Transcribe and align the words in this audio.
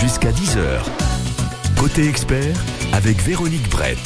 jusqu'à 0.00 0.30
10h. 0.30 0.84
Côté 1.76 2.08
expert 2.08 2.56
avec 2.92 3.20
Véronique 3.20 3.68
Brett. 3.68 3.98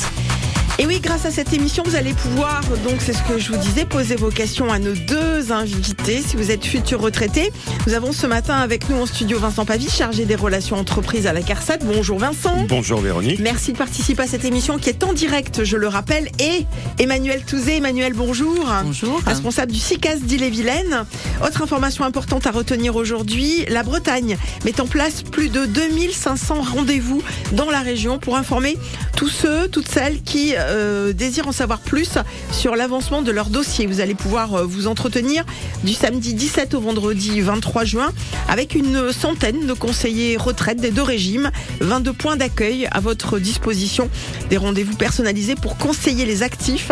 Et 0.79 0.87
oui, 0.87 1.01
grâce 1.01 1.27
à 1.27 1.31
cette 1.31 1.53
émission, 1.53 1.83
vous 1.85 1.97
allez 1.97 2.15
pouvoir, 2.15 2.63
donc 2.83 3.01
c'est 3.01 3.13
ce 3.13 3.23
que 3.25 3.39
je 3.39 3.53
vous 3.53 3.59
disais, 3.59 3.85
poser 3.85 4.17
vos 4.17 4.31
questions 4.31 4.73
à 4.73 4.79
nos 4.79 4.95
deux 4.95 5.53
invités. 5.53 6.23
Si 6.27 6.35
vous 6.35 6.51
êtes 6.51 6.65
futur 6.65 7.03
retraité, 7.03 7.53
nous 7.87 7.93
avons 7.93 8.13
ce 8.13 8.27
matin 8.27 8.57
avec 8.57 8.89
nous 8.89 8.97
en 8.97 9.05
studio 9.05 9.39
Vincent 9.39 9.67
Pavie, 9.67 9.91
chargé 9.91 10.25
des 10.25 10.35
relations 10.35 10.77
entreprises 10.77 11.27
à 11.27 11.35
la 11.35 11.43
CARSAT. 11.43 11.79
Bonjour 11.85 12.19
Vincent. 12.19 12.65
Bonjour 12.69 13.01
Véronique. 13.01 13.39
Merci 13.41 13.75
de 13.75 13.79
participer 13.79 14.23
à 14.23 14.27
cette 14.27 14.47
émission 14.47 14.79
qui 14.79 14.89
est 14.89 15.05
en 15.05 15.13
direct, 15.13 15.63
je 15.63 15.77
le 15.77 15.89
rappelle. 15.89 16.31
Et 16.39 16.65
Emmanuel 16.99 17.43
Touzé. 17.45 17.77
Emmanuel, 17.77 18.15
bonjour. 18.15 18.67
Bonjour. 18.83 19.21
Responsable 19.27 19.73
du 19.73 19.79
CICAS 19.79 20.21
d'Ille-et-Vilaine. 20.23 21.05
Autre 21.47 21.63
information 21.63 22.05
importante 22.05 22.47
à 22.47 22.51
retenir 22.51 22.97
aujourd'hui, 22.97 23.67
la 23.69 23.83
Bretagne 23.83 24.39
met 24.65 24.81
en 24.81 24.87
place 24.87 25.23
plus 25.23 25.51
de 25.51 25.67
2500 25.67 26.63
rendez-vous 26.63 27.23
dans 27.53 27.71
la 27.71 27.81
région 27.81 28.19
pour 28.19 28.37
informer 28.37 28.79
tous 29.17 29.29
ceux, 29.29 29.69
toutes 29.69 29.89
celles 29.89 30.23
qui 30.23 30.55
euh, 30.63 31.13
désirent 31.13 31.49
en 31.49 31.53
savoir 31.53 31.81
plus 31.81 32.19
sur 32.51 32.77
l'avancement 32.77 33.23
de 33.23 33.31
leur 33.31 33.47
dossier. 33.51 33.87
Vous 33.87 34.01
allez 34.01 34.15
pouvoir 34.15 34.55
euh, 34.55 34.65
vous 34.65 34.87
entretenir 34.87 35.45
du 35.85 35.93
samedi 35.93 36.35
17 36.35 36.75
au 36.75 36.81
vendredi 36.81 37.41
23 37.41 37.85
juin 37.85 38.13
avec 38.49 38.75
une 38.75 39.13
centaine 39.13 39.67
de 39.67 39.73
conseillers 39.73 40.37
retraite 40.37 40.81
des 40.81 40.91
deux 40.91 41.03
régimes, 41.03 41.51
22 41.81 42.13
points 42.13 42.37
d'accueil 42.37 42.89
à 42.91 43.01
votre 43.01 43.39
disposition, 43.39 44.09
des 44.51 44.57
rendez-vous 44.57 44.97
personnalisés 44.97 45.55
pour 45.55 45.77
conseiller 45.77 46.25
les 46.25 46.43
actifs, 46.43 46.91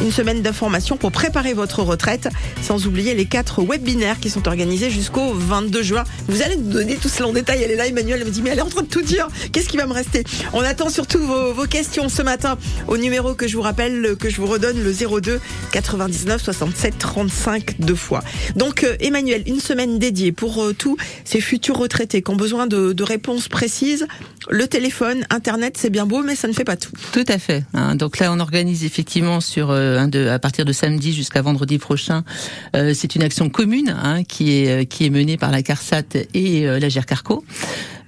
une 0.00 0.12
semaine 0.12 0.42
d'information 0.42 0.96
pour 0.96 1.12
préparer 1.12 1.54
votre 1.54 1.82
retraite, 1.82 2.28
sans 2.62 2.86
oublier 2.86 3.14
les 3.14 3.26
quatre 3.26 3.62
webinaires 3.62 4.20
qui 4.20 4.30
sont 4.30 4.48
organisés 4.48 4.90
jusqu'au 4.90 5.32
22 5.32 5.82
juin. 5.82 6.04
Vous 6.28 6.42
allez 6.42 6.56
nous 6.56 6.72
donner 6.72 6.96
tout 6.96 7.08
cela 7.08 7.28
en 7.28 7.32
détail. 7.32 7.62
Elle 7.62 7.70
est 7.70 7.76
là, 7.76 7.86
Emmanuel, 7.86 8.20
elle 8.20 8.26
me 8.26 8.32
dit 8.32 8.42
mais 8.42 8.50
elle 8.50 8.58
est 8.58 8.62
en 8.62 8.68
train 8.68 8.82
de 8.82 8.88
tout 8.88 9.02
dire. 9.02 9.28
Qu'est-ce 9.52 9.68
qui 9.68 9.76
va 9.76 9.86
me 9.86 9.92
rester? 9.92 10.24
On 10.52 10.60
attend 10.60 10.88
surtout 10.88 11.20
vos, 11.20 11.66
questions 11.66 12.08
ce 12.08 12.22
matin 12.22 12.58
au 12.88 12.96
numéro 12.96 13.11
que 13.36 13.46
je 13.46 13.56
vous 13.56 13.62
rappelle, 13.62 14.16
que 14.18 14.30
je 14.30 14.40
vous 14.40 14.46
redonne, 14.46 14.82
le 14.82 14.92
02 14.92 15.38
99 15.70 16.42
67 16.42 16.98
35 16.98 17.80
deux 17.80 17.94
fois. 17.94 18.22
Donc 18.56 18.84
euh, 18.84 18.96
Emmanuel, 19.00 19.42
une 19.46 19.60
semaine 19.60 19.98
dédiée 19.98 20.32
pour 20.32 20.62
euh, 20.62 20.72
tous 20.72 20.96
ces 21.24 21.40
futurs 21.40 21.76
retraités 21.76 22.22
qui 22.22 22.30
ont 22.30 22.36
besoin 22.36 22.66
de, 22.66 23.02
réponses 23.02 23.48
précises. 23.48 24.06
Le 24.48 24.66
téléphone, 24.66 25.24
Internet, 25.28 25.76
c'est 25.76 25.90
bien 25.90 26.06
beau, 26.06 26.22
mais 26.22 26.36
ça 26.36 26.48
ne 26.48 26.52
fait 26.52 26.64
pas 26.64 26.76
tout. 26.76 26.92
Tout 27.12 27.24
à 27.28 27.38
fait. 27.38 27.64
hein. 27.74 27.96
Donc 27.96 28.18
là, 28.18 28.32
on 28.32 28.40
organise 28.40 28.84
effectivement 28.84 29.40
sur 29.40 29.70
euh, 29.70 30.06
de, 30.06 30.28
à 30.28 30.38
partir 30.38 30.64
de 30.64 30.72
samedi 30.72 31.12
jusqu'à 31.12 31.42
vendredi 31.42 31.78
prochain. 31.78 32.24
c'est 32.72 33.14
une 33.14 33.22
action 33.22 33.50
commune 33.50 33.94
hein, 34.02 34.24
qui 34.24 34.52
est 34.52 34.86
qui 34.86 35.04
est 35.04 35.10
menée 35.10 35.36
par 35.36 35.50
la 35.50 35.62
CARSAT 35.62 36.16
et 36.34 36.64
la 36.64 36.88
GERCARCO. 36.88 37.44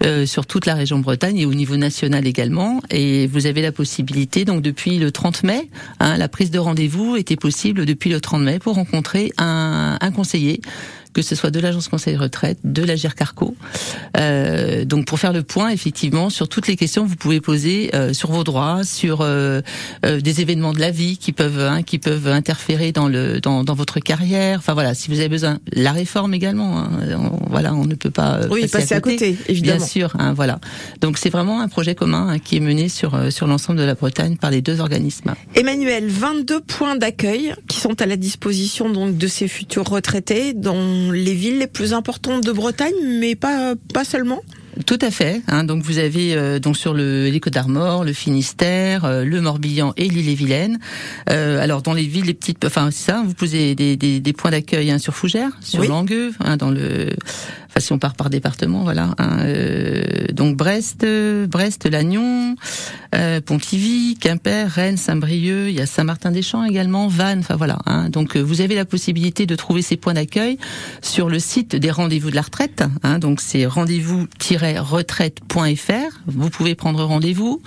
Euh, 0.02 0.26
sur 0.26 0.46
toute 0.46 0.66
la 0.66 0.74
région 0.74 0.98
Bretagne 0.98 1.38
et 1.38 1.46
au 1.46 1.54
niveau 1.54 1.76
national 1.76 2.26
également. 2.26 2.80
Et 2.90 3.26
vous 3.26 3.46
avez 3.46 3.62
la 3.62 3.72
possibilité, 3.72 4.44
donc 4.44 4.62
depuis 4.62 4.98
le 4.98 5.10
30 5.10 5.44
mai, 5.44 5.70
hein, 6.00 6.16
la 6.16 6.28
prise 6.28 6.50
de 6.50 6.58
rendez-vous 6.58 7.16
était 7.16 7.36
possible 7.36 7.86
depuis 7.86 8.10
le 8.10 8.20
30 8.20 8.42
mai 8.42 8.58
pour 8.58 8.74
rencontrer 8.74 9.32
un, 9.38 9.98
un 10.00 10.10
conseiller 10.10 10.60
que 11.14 11.22
ce 11.22 11.34
soit 11.34 11.50
de 11.50 11.60
l'agence 11.60 11.88
conseil 11.88 12.16
retraite, 12.16 12.58
de 12.64 12.82
la 12.82 12.96
GERCARCO. 12.96 13.56
Euh, 14.16 14.84
donc 14.84 15.06
pour 15.06 15.18
faire 15.18 15.32
le 15.32 15.42
point, 15.42 15.70
effectivement, 15.70 16.28
sur 16.30 16.48
toutes 16.48 16.66
les 16.66 16.76
questions 16.76 17.04
que 17.04 17.08
vous 17.08 17.16
pouvez 17.16 17.40
poser 17.40 17.90
euh, 17.94 18.12
sur 18.12 18.30
vos 18.30 18.44
droits, 18.44 18.84
sur 18.84 19.20
euh, 19.22 19.60
euh, 20.04 20.20
des 20.20 20.40
événements 20.40 20.72
de 20.72 20.80
la 20.80 20.90
vie 20.90 21.16
qui 21.16 21.32
peuvent 21.32 21.60
hein, 21.60 21.82
qui 21.82 21.98
peuvent 21.98 22.28
interférer 22.28 22.92
dans 22.92 23.08
le 23.08 23.40
dans, 23.40 23.64
dans 23.64 23.74
votre 23.74 24.00
carrière. 24.00 24.58
Enfin 24.58 24.74
voilà, 24.74 24.94
si 24.94 25.08
vous 25.10 25.18
avez 25.20 25.28
besoin, 25.28 25.58
la 25.72 25.92
réforme 25.92 26.34
également. 26.34 26.78
hein, 26.78 26.90
on- 27.18 27.48
voilà, 27.48 27.72
on 27.74 27.84
ne 27.84 27.94
peut 27.94 28.10
pas 28.10 28.34
euh, 28.42 28.48
Oui, 28.50 28.66
passer 28.66 28.94
à 28.94 29.00
côté, 29.00 29.36
évidemment. 29.48 29.76
Bien 29.78 29.86
sûr, 29.86 30.12
hein, 30.18 30.32
voilà. 30.34 30.58
Donc 31.00 31.18
c'est 31.18 31.30
vraiment 31.30 31.60
un 31.60 31.68
projet 31.68 31.94
commun 31.94 32.28
hein, 32.28 32.38
qui 32.38 32.56
est 32.56 32.60
mené 32.60 32.88
sur 32.88 33.14
euh, 33.14 33.30
sur 33.30 33.46
l'ensemble 33.46 33.78
de 33.78 33.84
la 33.84 33.94
Bretagne 33.94 34.36
par 34.36 34.50
les 34.50 34.60
deux 34.62 34.80
organismes. 34.80 35.34
Emmanuel, 35.54 36.08
22 36.08 36.60
points 36.60 36.96
d'accueil 36.96 37.54
qui 37.68 37.78
sont 37.80 38.00
à 38.02 38.06
la 38.06 38.16
disposition 38.16 38.90
donc 38.90 39.16
de 39.16 39.26
ces 39.28 39.46
futurs 39.48 39.88
retraités 39.88 40.52
les 41.12 41.34
villes 41.34 41.58
les 41.58 41.66
plus 41.66 41.92
importantes 41.92 42.44
de 42.44 42.52
Bretagne, 42.52 42.94
mais 43.20 43.34
pas 43.34 43.74
pas 43.92 44.04
seulement. 44.04 44.40
Tout 44.86 44.98
à 45.00 45.10
fait. 45.10 45.40
Hein, 45.46 45.62
donc 45.64 45.82
vous 45.84 45.98
avez 45.98 46.34
euh, 46.34 46.58
donc 46.58 46.76
sur 46.76 46.94
le 46.94 47.28
les 47.28 47.40
Côtes 47.40 47.52
d'Armor, 47.52 48.04
le 48.04 48.12
Finistère, 48.12 49.04
euh, 49.04 49.24
le 49.24 49.40
Morbihan 49.40 49.92
et 49.96 50.08
l'île-et-Vilaine. 50.08 50.80
Euh, 51.30 51.62
alors 51.62 51.82
dans 51.82 51.94
les 51.94 52.02
villes, 52.02 52.24
les 52.24 52.34
petites, 52.34 52.64
enfin 52.64 52.90
c'est 52.90 53.04
ça. 53.12 53.22
Vous 53.24 53.34
posez 53.34 53.74
des, 53.76 53.96
des, 53.96 54.18
des 54.18 54.32
points 54.32 54.50
d'accueil 54.50 54.90
hein, 54.90 54.98
sur 54.98 55.14
Fougères, 55.14 55.52
sur 55.60 55.80
Oui. 55.80 55.88
Langueux, 55.88 56.32
hein, 56.40 56.56
dans 56.56 56.70
le. 56.70 57.10
Enfin 57.74 57.80
si 57.80 57.92
on 57.92 57.98
part 57.98 58.14
par 58.14 58.30
département, 58.30 58.84
voilà. 58.84 59.16
hein, 59.18 59.38
euh, 59.40 60.04
donc 60.32 60.56
Brest, 60.56 61.04
Brest, 61.48 61.90
Lannion, 61.90 62.54
euh, 63.16 63.40
Pontivy, 63.40 64.16
Quimper, 64.20 64.70
Rennes, 64.70 64.96
Saint-Brieuc. 64.96 65.70
Il 65.70 65.74
y 65.74 65.80
a 65.80 65.86
Saint-Martin-des-Champs 65.86 66.62
également, 66.64 67.08
Vannes. 67.08 67.40
Enfin 67.40 67.56
voilà. 67.56 67.78
Hein, 67.86 68.10
donc 68.10 68.36
euh, 68.36 68.40
vous 68.40 68.60
avez 68.60 68.76
la 68.76 68.84
possibilité 68.84 69.46
de 69.46 69.56
trouver 69.56 69.82
ces 69.82 69.96
points 69.96 70.14
d'accueil 70.14 70.56
sur 71.02 71.28
le 71.28 71.40
site 71.40 71.74
des 71.74 71.90
rendez-vous 71.90 72.30
de 72.30 72.36
la 72.36 72.42
retraite. 72.42 72.84
Hein, 73.02 73.18
donc 73.18 73.40
c'est 73.40 73.66
rendez-vous-retraite.fr. 73.66 76.20
Vous 76.26 76.50
pouvez 76.50 76.74
prendre 76.76 77.02
rendez-vous. 77.04 77.60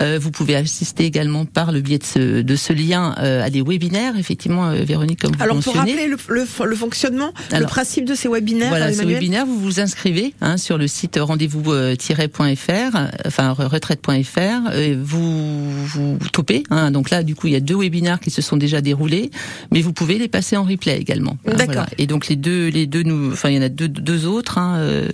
Euh, 0.00 0.18
vous 0.20 0.32
pouvez 0.32 0.56
assister 0.56 1.04
également 1.04 1.44
par 1.44 1.70
le 1.70 1.80
biais 1.80 1.98
de 1.98 2.04
ce, 2.04 2.40
de 2.42 2.56
ce 2.56 2.72
lien 2.72 3.14
euh, 3.18 3.44
à 3.44 3.50
des 3.50 3.62
webinaires. 3.62 4.16
Effectivement, 4.18 4.66
euh, 4.66 4.82
Véronique, 4.84 5.20
comme 5.20 5.32
vous 5.36 5.42
Alors 5.42 5.58
pour 5.60 5.74
rappeler 5.74 6.08
le, 6.08 6.16
le, 6.28 6.44
le 6.64 6.76
fonctionnement, 6.76 7.32
le 7.52 7.66
principe 7.66 8.04
de 8.04 8.14
ces 8.14 8.28
webinaires, 8.28 8.68
Voilà, 8.68 8.92
ce 8.92 9.02
Emmanuel 9.02 9.43
vous 9.44 9.58
vous 9.60 9.80
inscrivez 9.80 10.34
hein, 10.40 10.56
sur 10.56 10.78
le 10.78 10.86
site 10.86 11.18
rendez-vous-fr, 11.20 12.96
enfin 13.26 13.52
retraite.fr, 13.52 14.38
euh, 14.72 14.96
vous 15.02 15.86
vous 15.86 16.18
topez. 16.32 16.62
Hein, 16.70 16.90
donc 16.90 17.10
là, 17.10 17.22
du 17.22 17.34
coup, 17.34 17.46
il 17.46 17.52
y 17.52 17.56
a 17.56 17.60
deux 17.60 17.76
webinaires 17.76 18.20
qui 18.20 18.30
se 18.30 18.42
sont 18.42 18.56
déjà 18.56 18.80
déroulés, 18.80 19.30
mais 19.72 19.80
vous 19.82 19.92
pouvez 19.92 20.18
les 20.18 20.28
passer 20.28 20.56
en 20.56 20.64
replay 20.64 20.98
également. 20.98 21.36
hein, 21.46 21.52
D'accord. 21.52 21.66
voilà. 21.66 21.86
Et 21.98 22.06
donc 22.06 22.28
les 22.28 22.36
deux, 22.36 22.68
les 22.68 22.86
deux, 22.86 23.02
nous, 23.02 23.32
enfin 23.32 23.50
il 23.50 23.56
y 23.56 23.58
en 23.58 23.62
a 23.62 23.68
deux, 23.68 23.88
deux 23.88 24.26
autres. 24.26 24.58
Euh, 24.60 25.08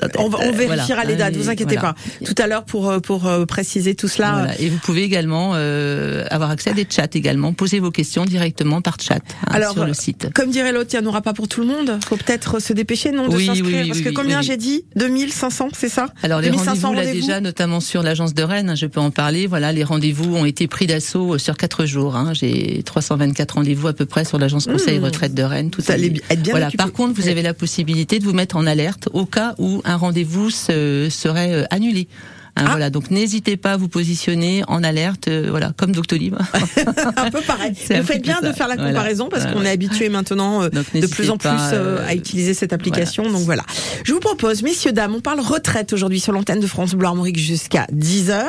dates 0.00 0.16
on, 0.18 0.26
Euh, 0.32 0.50
vérifiera 0.52 0.86
voilà, 1.02 1.04
les 1.04 1.16
dates, 1.16 1.34
et 1.34 1.38
vous 1.38 1.48
inquiétez 1.48 1.76
voilà. 1.76 1.94
pas. 1.94 2.24
Tout 2.24 2.34
à 2.38 2.46
l'heure 2.46 2.64
pour 2.64 2.88
euh, 2.90 3.00
pour 3.00 3.26
euh, 3.26 3.44
préciser 3.46 3.94
tout 3.94 4.08
cela. 4.08 4.48
Et 4.58 4.68
vous 4.68 4.78
pouvez 4.78 5.02
également 5.02 5.52
euh, 5.54 6.24
avoir 6.30 6.50
accès 6.50 6.70
à 6.70 6.74
des 6.74 6.86
chats 6.88 7.06
également, 7.14 7.52
poser 7.52 7.80
vos 7.80 7.90
questions 7.90 8.24
directement 8.24 8.80
par 8.80 8.96
chat 9.00 9.20
Alors, 9.46 9.72
sur 9.72 9.84
le 9.84 9.94
site. 9.94 10.28
Comme 10.34 10.50
dirait 10.50 10.72
l'autre, 10.72 10.90
il 10.92 11.00
n'y 11.00 11.06
en 11.06 11.08
aura 11.08 11.20
pas 11.22 11.32
pour 11.32 11.48
tout 11.48 11.60
le 11.60 11.66
monde. 11.66 11.98
Faut 12.06 12.16
peut-être 12.16 12.60
se 12.60 12.72
dépêcher, 12.72 12.91
non, 13.12 13.28
de 13.28 13.36
Oui, 13.36 13.46
s'inscrire. 13.46 13.66
oui, 13.66 13.80
oui, 13.82 13.88
Parce 13.88 14.00
que 14.00 14.10
combien 14.10 14.42
j'ai 14.42 14.56
dit? 14.56 14.84
2500, 14.96 15.68
c'est 15.72 15.88
ça? 15.88 16.06
Alors 16.22 16.40
les 16.40 16.48
2500 16.50 16.88
rendez-vous 16.88 17.06
là 17.06 17.12
déjà, 17.12 17.40
notamment 17.40 17.80
sur 17.80 18.02
l'agence 18.02 18.34
de 18.34 18.42
Rennes, 18.42 18.70
hein, 18.70 18.74
je 18.74 18.86
peux 18.86 19.00
en 19.00 19.10
parler. 19.10 19.46
Voilà, 19.46 19.72
les 19.72 19.84
rendez-vous 19.84 20.34
ont 20.36 20.44
été 20.44 20.66
pris 20.66 20.86
d'assaut 20.86 21.34
euh, 21.34 21.38
sur 21.38 21.56
quatre 21.56 21.84
jours. 21.86 22.16
Hein. 22.16 22.32
J'ai 22.34 22.82
324 22.84 23.52
rendez-vous 23.54 23.88
à 23.88 23.92
peu 23.92 24.06
près 24.06 24.24
sur 24.24 24.38
l'agence 24.38 24.66
Conseil 24.66 24.98
Mmh. 24.98 25.04
Retraite 25.04 25.34
de 25.34 25.42
Rennes. 25.42 25.70
Tout 25.70 25.80
Ça 25.80 25.94
allait 25.94 26.10
bien 26.10 26.20
voilà. 26.50 26.66
occupé. 26.68 26.82
Par 26.82 26.92
contre, 26.92 27.14
vous 27.20 27.28
avez 27.28 27.42
la 27.42 27.54
possibilité 27.54 28.18
de 28.18 28.24
vous 28.24 28.32
mettre 28.32 28.56
en 28.56 28.66
alerte 28.66 29.08
au 29.12 29.24
cas 29.26 29.54
où 29.58 29.80
un 29.84 29.96
rendez-vous 29.96 30.50
se, 30.50 31.08
serait 31.10 31.52
euh, 31.52 31.64
annulé. 31.70 32.08
Hein, 32.54 32.64
Ah. 32.66 32.70
Voilà, 32.72 32.90
donc 32.90 33.10
n'hésitez 33.10 33.56
pas 33.56 33.72
à 33.72 33.76
vous 33.78 33.88
positionner 33.88 34.62
en 34.68 34.84
alerte, 34.84 35.28
euh, 35.28 35.46
voilà, 35.48 35.72
comme 35.76 35.92
Doctolib. 35.92 36.34
un 37.16 37.30
peu 37.30 37.40
pareil. 37.40 37.72
Vous 37.72 38.02
faites 38.04 38.22
bien 38.22 38.40
de 38.42 38.52
faire 38.52 38.68
la 38.68 38.74
Voilà. 38.76 38.90
comparaison 38.90 39.28
parce 39.30 39.44
Voilà. 39.44 39.56
qu'on 39.58 39.64
est 39.64 39.70
habitué 39.70 40.10
maintenant 40.10 40.62
euh, 40.62 40.68
Donc, 40.68 40.84
de 40.94 41.06
plus 41.06 41.30
en 41.30 41.38
plus 41.38 41.48
pas, 41.48 41.72
euh, 41.72 41.98
euh, 42.00 42.06
à 42.06 42.14
utiliser 42.14 42.52
cette 42.52 42.74
application. 42.74 43.22
Donc 43.30 43.42
voilà. 43.42 43.62
Je 44.04 44.12
vous 44.12 44.20
propose, 44.20 44.62
messieurs, 44.62 44.92
dames, 44.92 45.14
on 45.14 45.20
parle 45.20 45.40
retraite 45.40 45.94
aujourd'hui 45.94 46.20
sur 46.20 46.32
l'antenne 46.32 46.60
de 46.60 46.66
France 46.66 46.92
Bleu 46.94 47.06
Armorique 47.06 47.38
jusqu'à 47.38 47.86
10h. 47.90 48.42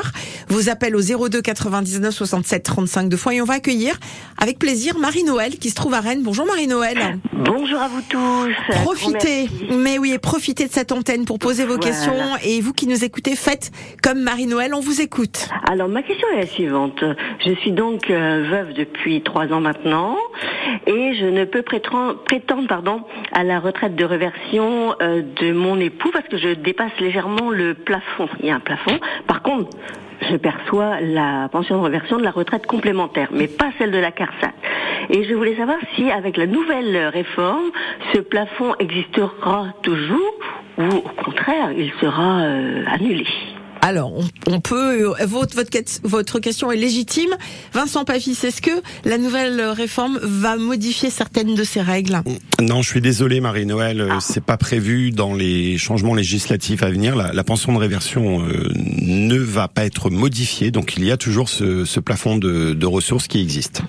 Vos 0.49 0.67
appels 0.69 0.95
au 0.97 1.01
02 1.29 1.41
99 1.41 2.13
67 2.13 2.63
35 2.63 3.07
de 3.09 3.15
fois 3.15 3.33
et 3.33 3.41
on 3.41 3.45
va 3.45 3.53
accueillir 3.55 3.97
avec 4.37 4.59
plaisir 4.59 4.97
Marie-Noël 4.99 5.57
qui 5.57 5.69
se 5.69 5.75
trouve 5.75 5.93
à 5.93 6.01
Rennes. 6.01 6.23
Bonjour 6.23 6.45
Marie-Noël. 6.45 7.19
Bonjour 7.45 7.79
à 7.79 7.87
vous 7.87 8.01
tous. 8.09 8.51
Profitez, 8.83 9.49
mais 9.77 9.97
oui, 9.97 10.11
et 10.13 10.19
profitez 10.19 10.67
de 10.67 10.73
cette 10.73 10.91
antenne 10.91 11.23
pour 11.25 11.39
poser 11.39 11.63
vos 11.63 11.77
Voilà. 11.77 11.91
questions. 11.91 12.13
Et 12.43 12.59
vous 12.61 12.73
qui 12.73 12.87
nous 12.87 13.03
écoutez, 13.05 13.35
faites 13.37 13.71
comme 14.01 14.21
Marie-Noël, 14.21 14.73
on 14.73 14.79
vous 14.79 15.01
écoute. 15.01 15.49
Alors 15.69 15.87
ma 15.87 16.01
question 16.01 16.27
est 16.33 16.37
la 16.37 16.45
suivante. 16.45 17.03
Je 17.39 17.51
suis 17.53 17.71
donc 17.71 18.09
euh, 18.09 18.45
veuve 18.49 18.73
depuis 18.73 19.21
trois 19.21 19.51
ans 19.53 19.61
maintenant 19.61 20.17
et 20.87 21.13
je 21.15 21.25
ne 21.25 21.45
peux 21.45 21.61
prétendre, 21.61 22.23
prétendre 22.23 22.67
pardon, 22.67 23.01
à 23.31 23.43
la 23.43 23.59
retraite 23.59 23.95
de 23.95 24.05
réversion 24.05 24.95
euh, 25.01 25.21
de 25.41 25.51
mon 25.51 25.79
époux 25.79 26.09
parce 26.11 26.27
que 26.27 26.37
je 26.37 26.49
dépasse 26.49 26.91
légèrement 26.99 27.49
le 27.49 27.73
plafond. 27.73 28.27
Il 28.39 28.47
y 28.47 28.51
a 28.51 28.55
un 28.55 28.59
plafond. 28.59 28.99
Par 29.27 29.41
contre, 29.41 29.69
je 30.29 30.35
perçois 30.37 31.01
la 31.01 31.49
pension 31.51 31.77
de 31.77 31.83
réversion 31.83 32.17
de 32.17 32.23
la 32.23 32.31
retraite 32.31 32.65
complémentaire, 32.65 33.29
mais 33.31 33.47
pas 33.47 33.71
celle 33.77 33.91
de 33.91 33.97
la 33.97 34.11
CARSAT. 34.11 34.53
Et 35.09 35.23
je 35.25 35.33
voulais 35.33 35.55
savoir 35.55 35.77
si, 35.95 36.09
avec 36.09 36.37
la 36.37 36.47
nouvelle 36.47 37.07
réforme, 37.07 37.71
ce 38.13 38.19
plafond 38.19 38.73
existera 38.79 39.67
toujours 39.81 40.33
ou, 40.77 40.83
au 40.83 41.23
contraire, 41.23 41.71
il 41.77 41.91
sera 41.99 42.41
euh, 42.41 42.83
annulé. 42.87 43.27
Alors, 43.83 44.13
on, 44.47 44.61
peut. 44.61 45.09
Euh, 45.09 45.25
votre, 45.25 45.57
votre, 45.57 45.69
votre 46.03 46.39
question 46.39 46.71
est 46.71 46.77
légitime. 46.77 47.31
Vincent 47.73 48.05
Pafis, 48.05 48.37
est-ce 48.43 48.61
que 48.61 48.71
la 49.03 49.17
nouvelle 49.17 49.59
réforme 49.59 50.19
va 50.23 50.55
modifier 50.55 51.09
certaines 51.09 51.53
de 51.53 51.63
ces 51.65 51.81
règles? 51.81 52.21
Non, 52.61 52.81
je 52.81 52.87
suis 52.87 53.01
désolé, 53.01 53.41
Marie-Noël. 53.41 53.99
Euh, 53.99 54.09
ah. 54.13 54.17
C'est 54.21 54.43
pas 54.43 54.55
prévu 54.55 55.11
dans 55.11 55.35
les 55.35 55.77
changements 55.77 56.15
législatifs 56.15 56.81
à 56.81 56.89
venir. 56.89 57.17
La, 57.17 57.43
pension 57.43 57.73
de 57.73 57.77
réversion 57.77 58.47
euh, 58.47 58.71
ne 58.73 59.37
va 59.37 59.67
pas 59.67 59.83
être 59.83 60.09
modifiée. 60.09 60.71
Donc, 60.71 60.95
il 60.95 61.03
y 61.03 61.11
a 61.11 61.17
toujours 61.17 61.49
ce, 61.49 61.83
ce 61.83 61.99
plafond 61.99 62.37
de, 62.37 62.71
de 62.71 62.85
ressources 62.85 63.27
qui 63.27 63.41
existe. 63.41 63.81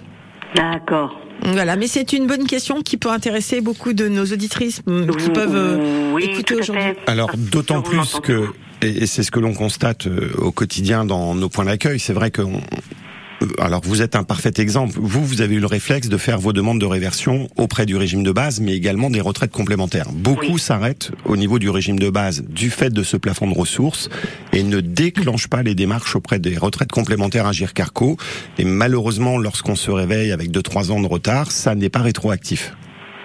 D'accord. 0.56 1.20
Voilà, 1.44 1.76
mais 1.76 1.86
c'est 1.86 2.12
une 2.12 2.26
bonne 2.26 2.48
question 2.48 2.82
qui 2.82 2.96
peut 2.96 3.10
intéresser 3.10 3.60
beaucoup 3.60 3.92
de 3.92 4.08
nos 4.08 4.24
auditrices 4.24 4.82
qui 5.18 5.30
peuvent 5.30 6.18
écouter 6.20 6.54
aujourd'hui. 6.56 6.94
Alors 7.06 7.30
d'autant 7.36 7.82
plus 7.82 8.18
que 8.22 8.48
et, 8.84 9.06
c'est 9.06 9.22
ce 9.22 9.30
que 9.30 9.40
l'on 9.40 9.54
constate 9.54 10.06
euh, 10.06 10.32
au 10.38 10.52
quotidien 10.52 11.04
dans 11.04 11.34
nos 11.34 11.48
points 11.48 11.64
d'accueil. 11.64 11.98
C'est 11.98 12.12
vrai 12.12 12.30
que 12.30 12.42
euh, 12.42 13.46
alors 13.58 13.80
vous 13.84 14.02
êtes 14.02 14.16
un 14.16 14.22
parfait 14.22 14.52
exemple. 14.58 14.98
Vous, 15.00 15.24
vous 15.24 15.40
avez 15.40 15.56
eu 15.56 15.60
le 15.60 15.66
réflexe 15.66 16.08
de 16.08 16.16
faire 16.16 16.38
vos 16.38 16.52
demandes 16.52 16.80
de 16.80 16.86
réversion 16.86 17.48
auprès 17.56 17.86
du 17.86 17.96
régime 17.96 18.22
de 18.22 18.32
base, 18.32 18.60
mais 18.60 18.74
également 18.74 19.10
des 19.10 19.20
retraites 19.20 19.50
complémentaires. 19.50 20.10
Beaucoup 20.12 20.58
s'arrêtent 20.58 21.10
au 21.24 21.36
niveau 21.36 21.58
du 21.58 21.70
régime 21.70 21.98
de 21.98 22.10
base 22.10 22.44
du 22.48 22.70
fait 22.70 22.90
de 22.90 23.02
ce 23.02 23.16
plafond 23.16 23.48
de 23.48 23.58
ressources 23.58 24.08
et 24.52 24.62
ne 24.62 24.80
déclenchent 24.80 25.48
pas 25.48 25.62
les 25.62 25.74
démarches 25.74 26.16
auprès 26.16 26.38
des 26.38 26.56
retraites 26.56 26.92
complémentaires 26.92 27.46
à 27.46 27.52
Carco. 27.74 28.16
Et 28.58 28.64
malheureusement, 28.64 29.38
lorsqu'on 29.38 29.76
se 29.76 29.90
réveille 29.90 30.32
avec 30.32 30.50
2-3 30.50 30.90
ans 30.90 31.00
de 31.00 31.06
retard, 31.06 31.50
ça 31.50 31.74
n'est 31.74 31.88
pas 31.88 32.02
rétroactif. 32.02 32.72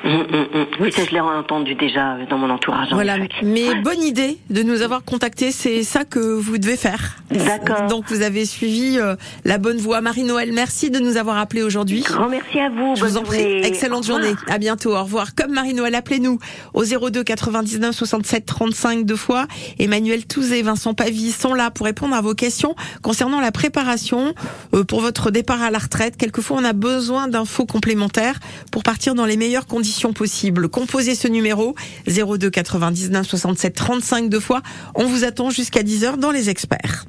Mm, 0.03 0.09
mm, 0.09 0.47
mm. 0.53 0.65
Oui, 0.79 0.91
ça 0.91 1.03
je 1.03 1.11
l'ai 1.11 1.19
entendu 1.19 1.75
déjà 1.75 2.15
dans 2.29 2.37
mon 2.37 2.49
entourage. 2.49 2.87
Voilà, 2.91 3.17
mais 3.43 3.75
bonne 3.81 4.01
idée 4.01 4.37
de 4.49 4.63
nous 4.63 4.81
avoir 4.81 5.03
contactés, 5.03 5.51
c'est 5.51 5.83
ça 5.83 6.05
que 6.05 6.19
vous 6.19 6.57
devez 6.57 6.77
faire. 6.77 7.17
D'accord. 7.31 7.87
Donc 7.87 8.05
vous 8.07 8.21
avez 8.21 8.45
suivi 8.45 8.97
euh, 8.97 9.15
la 9.43 9.57
bonne 9.57 9.77
voie. 9.77 10.01
Marie-Noël, 10.01 10.51
merci 10.53 10.89
de 10.89 10.99
nous 10.99 11.17
avoir 11.17 11.37
appelés 11.37 11.63
aujourd'hui. 11.63 12.01
Grand 12.01 12.29
merci 12.29 12.59
à 12.59 12.69
vous. 12.69 12.95
Je 12.95 13.03
vous 13.03 13.17
en 13.17 13.23
prie. 13.23 13.41
Excellente 13.63 14.05
journée. 14.05 14.33
À 14.47 14.57
bientôt. 14.57 14.95
Au 14.95 15.03
revoir. 15.03 15.35
Comme 15.35 15.51
Marie-Noël, 15.51 15.95
appelez-nous 15.95 16.39
au 16.73 16.83
02 16.83 17.23
99 17.23 17.93
67 17.93 18.45
35 18.45 19.05
deux 19.05 19.15
fois. 19.15 19.47
Emmanuel 19.79 20.25
Touzé, 20.25 20.61
Vincent 20.61 20.93
Pavie 20.93 21.31
sont 21.31 21.53
là 21.53 21.71
pour 21.71 21.85
répondre 21.85 22.15
à 22.15 22.21
vos 22.21 22.35
questions 22.35 22.75
concernant 23.01 23.41
la 23.41 23.51
préparation 23.51 24.33
euh, 24.73 24.83
pour 24.83 25.01
votre 25.01 25.29
départ 25.29 25.61
à 25.61 25.71
la 25.71 25.79
retraite. 25.79 26.15
Quelquefois, 26.15 26.57
on 26.59 26.63
a 26.63 26.73
besoin 26.73 27.27
d'infos 27.27 27.65
complémentaires 27.65 28.39
pour 28.71 28.83
partir 28.83 29.13
dans 29.13 29.25
les 29.25 29.35
meilleures 29.35 29.67
conditions 29.67 29.88
possible. 30.13 30.69
Composez 30.69 31.15
ce 31.15 31.27
numéro 31.27 31.75
02 32.07 32.50
99 32.50 33.27
67 33.27 33.74
35 33.74 34.30
deux 34.30 34.39
fois. 34.39 34.62
On 34.95 35.06
vous 35.06 35.24
attend 35.24 35.50
jusqu'à 35.50 35.81
10h 35.81 36.18
dans 36.18 36.31
les 36.31 36.50
experts. 36.50 37.06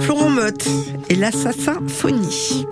Florent 0.00 0.30
Motte 0.30 0.66
et 1.08 1.14
l'assassin 1.14 1.80
Phonie. 1.86 2.66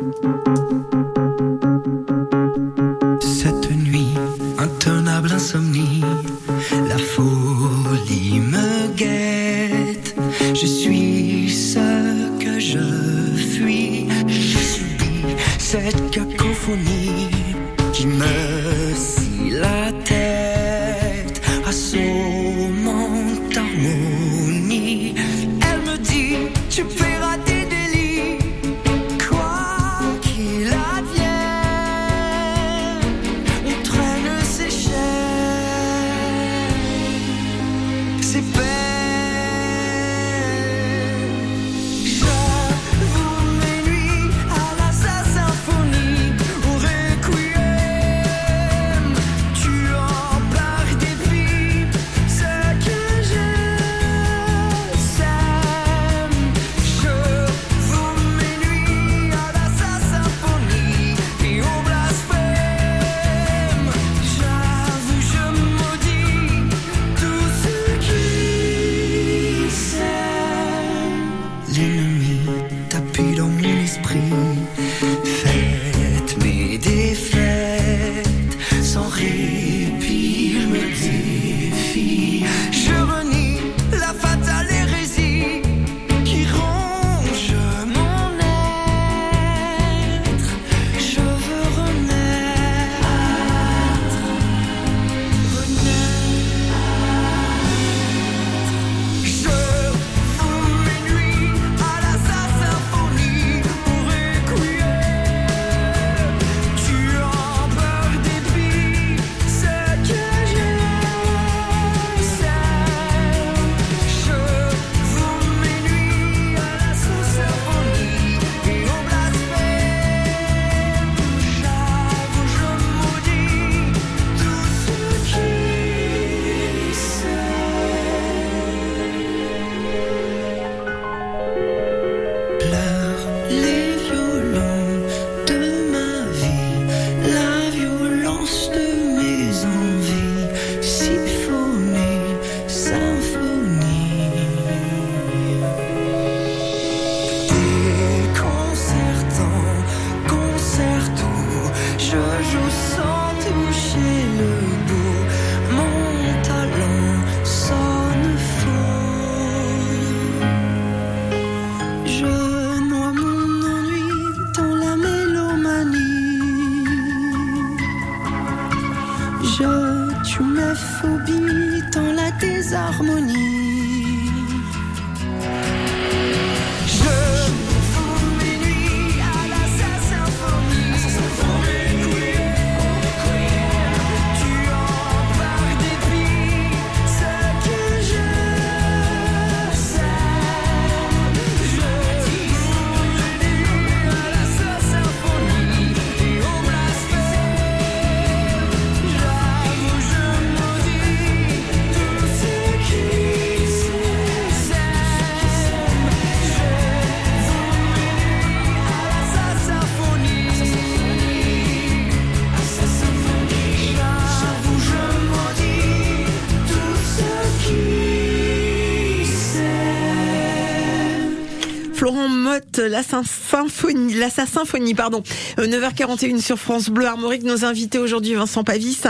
La 222.97 223.03
Sym- 223.03 223.25
symphonie, 223.51 224.15
la 224.15 224.31
sa 224.31 224.47
symphonie, 224.47 224.95
pardon. 224.95 225.23
Euh, 225.59 225.67
9h41 225.67 226.41
sur 226.41 226.59
France 226.59 226.89
Bleu 226.89 227.05
Armorique. 227.05 227.43
Nos 227.43 227.63
invités 227.67 227.99
aujourd'hui, 227.99 228.33
Vincent 228.35 228.65
Pavis, 228.65 229.03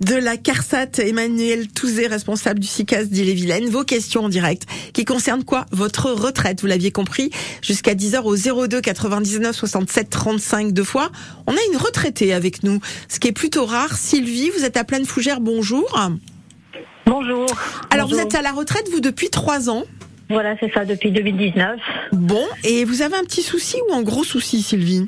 de 0.00 0.14
la 0.14 0.36
CARSAT, 0.36 1.00
Emmanuel 1.00 1.66
Touzé, 1.66 2.06
responsable 2.06 2.60
du 2.60 2.68
CICAS 2.68 3.06
d'Ille-et-Vilaine. 3.06 3.68
Vos 3.68 3.82
questions 3.82 4.26
en 4.26 4.28
direct, 4.28 4.62
qui 4.92 5.04
concernent 5.04 5.42
quoi? 5.42 5.66
Votre 5.72 6.12
retraite, 6.12 6.60
vous 6.60 6.68
l'aviez 6.68 6.92
compris, 6.92 7.30
jusqu'à 7.62 7.94
10h 7.96 8.20
au 8.22 8.36
02 8.68 8.80
99 8.80 9.56
67 9.56 10.08
35 10.08 10.72
deux 10.72 10.84
fois. 10.84 11.10
On 11.48 11.52
a 11.52 11.60
une 11.72 11.78
retraitée 11.78 12.32
avec 12.32 12.62
nous, 12.62 12.78
ce 13.08 13.18
qui 13.18 13.26
est 13.26 13.32
plutôt 13.32 13.66
rare. 13.66 13.96
Sylvie, 13.96 14.50
vous 14.56 14.64
êtes 14.64 14.76
à 14.76 14.84
Pleine 14.84 15.04
Fougère, 15.04 15.40
bonjour. 15.40 15.98
Bonjour. 17.06 17.46
Alors 17.90 18.06
vous 18.08 18.20
êtes 18.20 18.36
à 18.36 18.42
la 18.42 18.52
retraite, 18.52 18.88
vous, 18.92 19.00
depuis 19.00 19.30
trois 19.30 19.68
ans. 19.68 19.82
Voilà, 20.32 20.54
c'est 20.58 20.72
ça, 20.72 20.84
depuis 20.84 21.10
2019. 21.10 21.78
Bon, 22.12 22.44
et 22.64 22.84
vous 22.84 23.02
avez 23.02 23.16
un 23.16 23.24
petit 23.24 23.42
souci 23.42 23.76
ou 23.88 23.94
un 23.94 24.02
gros 24.02 24.24
souci, 24.24 24.62
Sylvie? 24.62 25.06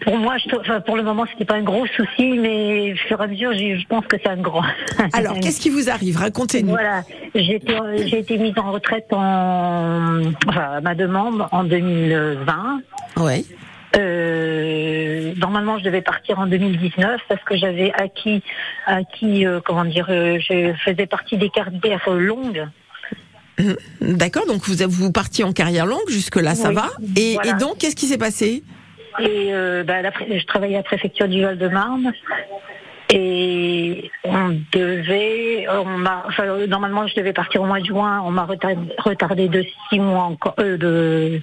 Pour 0.00 0.16
moi, 0.16 0.36
je, 0.38 0.56
enfin, 0.56 0.80
pour 0.80 0.96
le 0.96 1.02
moment, 1.02 1.24
c'était 1.30 1.44
pas 1.44 1.56
un 1.56 1.62
gros 1.62 1.86
souci, 1.86 2.38
mais 2.38 2.92
au 2.92 2.96
fur 2.96 3.20
et 3.20 3.24
à 3.24 3.26
mesure, 3.26 3.52
je 3.52 3.78
je 3.78 3.86
pense 3.86 4.06
que 4.06 4.16
c'est 4.22 4.28
un 4.28 4.36
grand. 4.36 4.64
Alors, 5.12 5.38
qu'est-ce 5.40 5.60
qui 5.60 5.70
vous 5.70 5.88
arrive? 5.88 6.16
Racontez-nous. 6.16 6.70
Voilà, 6.70 7.02
j'ai 7.34 7.56
été, 7.56 7.74
j'ai 8.06 8.18
été 8.18 8.38
mise 8.38 8.58
en 8.58 8.72
retraite 8.72 9.06
en, 9.12 10.20
enfin, 10.46 10.70
à 10.76 10.80
ma 10.80 10.94
demande 10.94 11.46
en 11.52 11.64
2020. 11.64 12.80
Ouais. 13.18 13.44
Euh, 13.96 15.32
normalement, 15.36 15.78
je 15.78 15.84
devais 15.84 16.02
partir 16.02 16.38
en 16.38 16.46
2019 16.46 17.20
parce 17.28 17.42
que 17.44 17.56
j'avais 17.56 17.92
acquis, 17.92 18.42
acquis, 18.86 19.46
euh, 19.46 19.60
comment 19.64 19.84
dire, 19.84 20.06
euh, 20.10 20.38
je 20.40 20.72
faisais 20.84 21.06
partie 21.06 21.36
des 21.36 21.48
carrières 21.48 22.08
longues. 22.10 22.66
D'accord, 24.00 24.46
donc 24.46 24.68
vous, 24.68 24.76
vous 24.88 25.12
partiez 25.12 25.44
en 25.44 25.52
carrière 25.52 25.86
longue, 25.86 26.08
jusque-là, 26.08 26.54
ça 26.54 26.68
Oui, 26.68 26.74
va. 26.74 26.90
Et, 27.16 27.34
voilà. 27.34 27.50
et 27.50 27.54
donc, 27.54 27.78
qu'est-ce 27.78 27.96
qui 27.96 28.06
s'est 28.06 28.18
passé? 28.18 28.62
Et 29.20 29.52
euh, 29.52 29.82
bah, 29.82 30.00
la 30.02 30.10
je 30.10 30.46
travaillais 30.46 30.76
à 30.76 30.78
la 30.78 30.84
préfecture 30.84 31.28
du 31.28 31.42
Val-de-Marne. 31.42 32.12
Et 33.10 34.10
on 34.24 34.60
devait, 34.72 35.66
on 35.70 35.84
m'a, 35.86 36.24
enfin, 36.28 36.44
euh, 36.44 36.66
normalement 36.66 37.06
je 37.06 37.14
devais 37.14 37.32
partir 37.32 37.62
au 37.62 37.64
mois 37.64 37.80
de 37.80 37.86
juin, 37.86 38.20
on 38.22 38.30
m'a 38.30 38.44
retardé, 38.44 38.76
retardé 38.98 39.48
de 39.48 39.64
six 39.88 39.98
mois 39.98 40.24
encore, 40.24 40.54
euh, 40.60 40.76
de, 40.76 41.40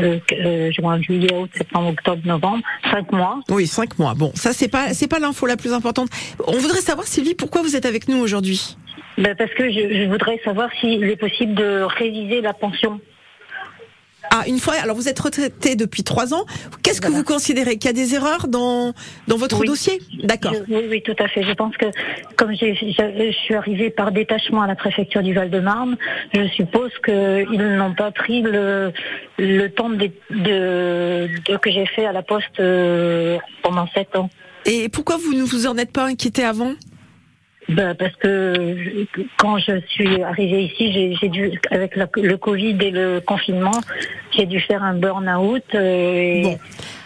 euh, 0.00 0.70
juin, 0.70 1.02
juillet, 1.02 1.34
août, 1.34 1.50
septembre, 1.52 1.88
octobre, 1.90 2.22
novembre, 2.24 2.62
cinq 2.92 3.10
mois. 3.10 3.40
Oui, 3.50 3.66
cinq 3.66 3.98
mois. 3.98 4.14
Bon, 4.14 4.30
ça, 4.36 4.52
c'est 4.52 4.68
pas, 4.68 4.94
c'est 4.94 5.08
pas 5.08 5.18
l'info 5.18 5.46
la 5.46 5.56
plus 5.56 5.72
importante. 5.72 6.10
On 6.46 6.58
voudrait 6.58 6.80
savoir, 6.80 7.08
Sylvie, 7.08 7.34
pourquoi 7.34 7.62
vous 7.62 7.74
êtes 7.74 7.86
avec 7.86 8.06
nous 8.06 8.18
aujourd'hui? 8.18 8.76
Ben, 9.18 9.34
parce 9.36 9.52
que 9.54 9.70
je, 9.70 9.94
je 9.94 10.08
voudrais 10.10 10.40
savoir 10.44 10.68
s'il 10.80 11.04
est 11.04 11.16
possible 11.16 11.54
de 11.54 11.82
réviser 11.82 12.40
la 12.40 12.52
pension. 12.52 13.00
Ah, 14.30 14.42
une 14.48 14.58
fois, 14.58 14.74
alors 14.82 14.96
vous 14.96 15.08
êtes 15.08 15.20
retraité 15.20 15.76
depuis 15.76 16.02
trois 16.02 16.32
ans. 16.34 16.46
Qu'est-ce 16.82 17.00
que 17.02 17.08
vous 17.10 17.22
considérez 17.22 17.76
Qu'il 17.76 17.88
y 17.88 17.90
a 17.90 17.92
des 17.92 18.14
erreurs 18.14 18.48
dans, 18.48 18.92
dans 19.28 19.36
votre 19.36 19.60
Oui. 19.60 19.66
dossier? 19.66 20.00
D'accord. 20.24 20.54
Oui, 20.68 20.86
oui, 20.90 21.02
tout 21.02 21.14
à 21.18 21.28
fait. 21.28 21.42
Je 21.44 21.52
pense 21.52 21.76
que 21.76 21.86
comme 22.34 22.52
j'ai- 22.56 22.74
j'ai- 22.74 22.92
je 22.96 23.36
suis 23.44 23.54
arrivée 23.54 23.90
par 23.90 24.12
détachement 24.12 24.62
à 24.62 24.66
la 24.66 24.74
préfecture 24.74 25.22
du 25.22 25.34
Val-de-Marne, 25.34 25.96
je 26.34 26.48
suppose 26.48 26.90
qu'ils 27.04 27.76
n'ont 27.76 27.94
pas 27.94 28.10
pris 28.12 28.40
le, 28.42 28.92
le 29.38 29.68
temps 29.68 29.90
de, 29.90 30.10
de- 30.30 31.28
de- 31.46 31.56
que 31.58 31.70
j'ai 31.70 31.86
fait 31.86 32.06
à 32.06 32.12
la 32.12 32.22
poste 32.22 32.58
euh, 32.60 33.38
pendant 33.62 33.86
sept 33.94 34.16
ans. 34.16 34.30
Et 34.64 34.88
pourquoi 34.88 35.18
vous 35.18 35.34
ne 35.34 35.42
vous 35.42 35.66
en 35.66 35.76
êtes 35.76 35.92
pas 35.92 36.06
inquiété 36.06 36.42
avant? 36.42 36.72
Ben, 37.68 37.94
parce 37.94 38.14
que 38.16 39.06
quand 39.38 39.58
je 39.58 39.80
suis 39.88 40.22
arrivée 40.22 40.64
ici, 40.64 40.92
j'ai 40.92 41.14
j'ai 41.20 41.28
dû, 41.28 41.60
avec 41.70 41.96
la- 41.96 42.08
le 42.16 42.36
Covid 42.36 42.76
et 42.80 42.90
le 42.90 43.20
confinement, 43.24 43.80
j'ai 44.36 44.44
dû 44.46 44.60
faire 44.60 44.82
un 44.82 44.94
burn-out 44.94 45.62
euh, 45.74 46.14
et, 46.14 46.42
Bon. 46.42 46.58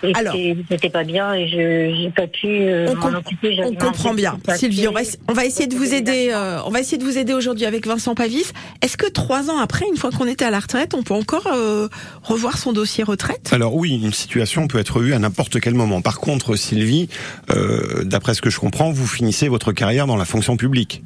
et 0.03 0.13
Alors. 0.17 0.35
c'était 0.69 0.91
pas 0.91 1.05
bien 1.05 1.33
et 1.35 1.47
je 1.49 1.95
j'ai 2.03 2.11
pas 2.11 2.27
pu 2.27 2.47
euh, 2.49 2.89
On 2.91 2.95
m'en 2.97 3.01
com- 3.03 3.15
occuper. 3.17 3.61
On 3.65 3.75
comprend 3.75 4.15
bien. 4.15 4.37
Sylvie, 4.57 4.89
on 4.89 4.93
va, 4.93 5.01
on 5.29 5.33
va 5.33 5.45
essayer 5.45 5.69
de 5.69 5.77
vous 5.77 5.95
aider. 5.95 6.31
euh, 6.33 6.59
on 6.67 6.71
va 6.71 6.81
essayer 6.81 6.99
de 6.99 7.05
vous 7.05 7.19
aider 7.19 7.35
aujourd'hui 7.35 7.65
avec 7.67 7.87
Vincent 7.87 8.15
Pavis. 8.17 8.51
Est-ce 8.83 8.97
que 8.97 9.07
trois 9.09 9.51
ans 9.51 9.59
après, 9.59 9.85
une 9.89 9.97
fois 9.97 10.11
qu'on 10.11 10.27
était 10.27 10.45
à 10.45 10.51
la 10.51 10.59
retraite, 10.59 10.93
on 10.95 11.03
peut 11.05 11.15
encore 11.15 11.47
euh, 11.55 11.89
revoir 12.25 12.59
son 12.59 12.73
dossier 12.73 13.05
retraite? 13.05 13.51
Alors 13.53 13.77
oui, 13.77 14.01
une 14.03 14.13
situation 14.13 14.67
peut 14.67 14.79
être 14.79 14.99
vue 15.01 15.15
à 15.15 15.19
n'importe 15.21 15.61
quel 15.61 15.75
moment. 15.75 16.01
Par 16.01 16.19
contre, 16.19 16.57
Sylvie, 16.57 17.09
euh, 17.51 18.03
d'après 18.05 18.35
ce 18.35 18.43
que 18.43 18.51
je 18.51 18.59
comprends, 18.59 18.91
vous 18.91 19.07
finissez 19.07 19.49
votre 19.49 19.71
carrière 19.73 20.07
dans 20.09 20.17
la 20.17 20.25
fonction 20.25 20.48
publique. 20.57 21.03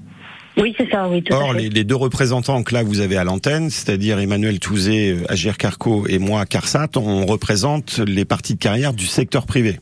Oui, 0.59 0.75
c'est 0.77 0.91
ça, 0.91 1.09
oui, 1.09 1.23
tout 1.23 1.33
Or, 1.33 1.51
à 1.51 1.55
fait. 1.55 1.61
les, 1.61 1.69
les 1.71 1.85
deux 1.85 1.97
représentants 1.97 2.63
que 2.63 2.75
là 2.75 2.83
vous 2.83 3.01
avez 3.01 3.17
à 3.17 3.25
l'antenne, 3.25 3.71
c'est-à-dire 3.71 4.19
Emmanuel 4.19 4.59
Touzé, 4.61 5.17
Agir 5.31 5.57
Carco 5.57 6.07
et 6.09 6.19
moi, 6.19 6.45
Carsat, 6.45 6.89
on 6.97 7.25
représente 7.25 7.99
les 7.99 8.27
parties 8.27 8.55
de 8.55 8.59
carrière 8.59 8.93
du 8.93 9.07
secteur 9.07 9.47
privé. 9.47 9.81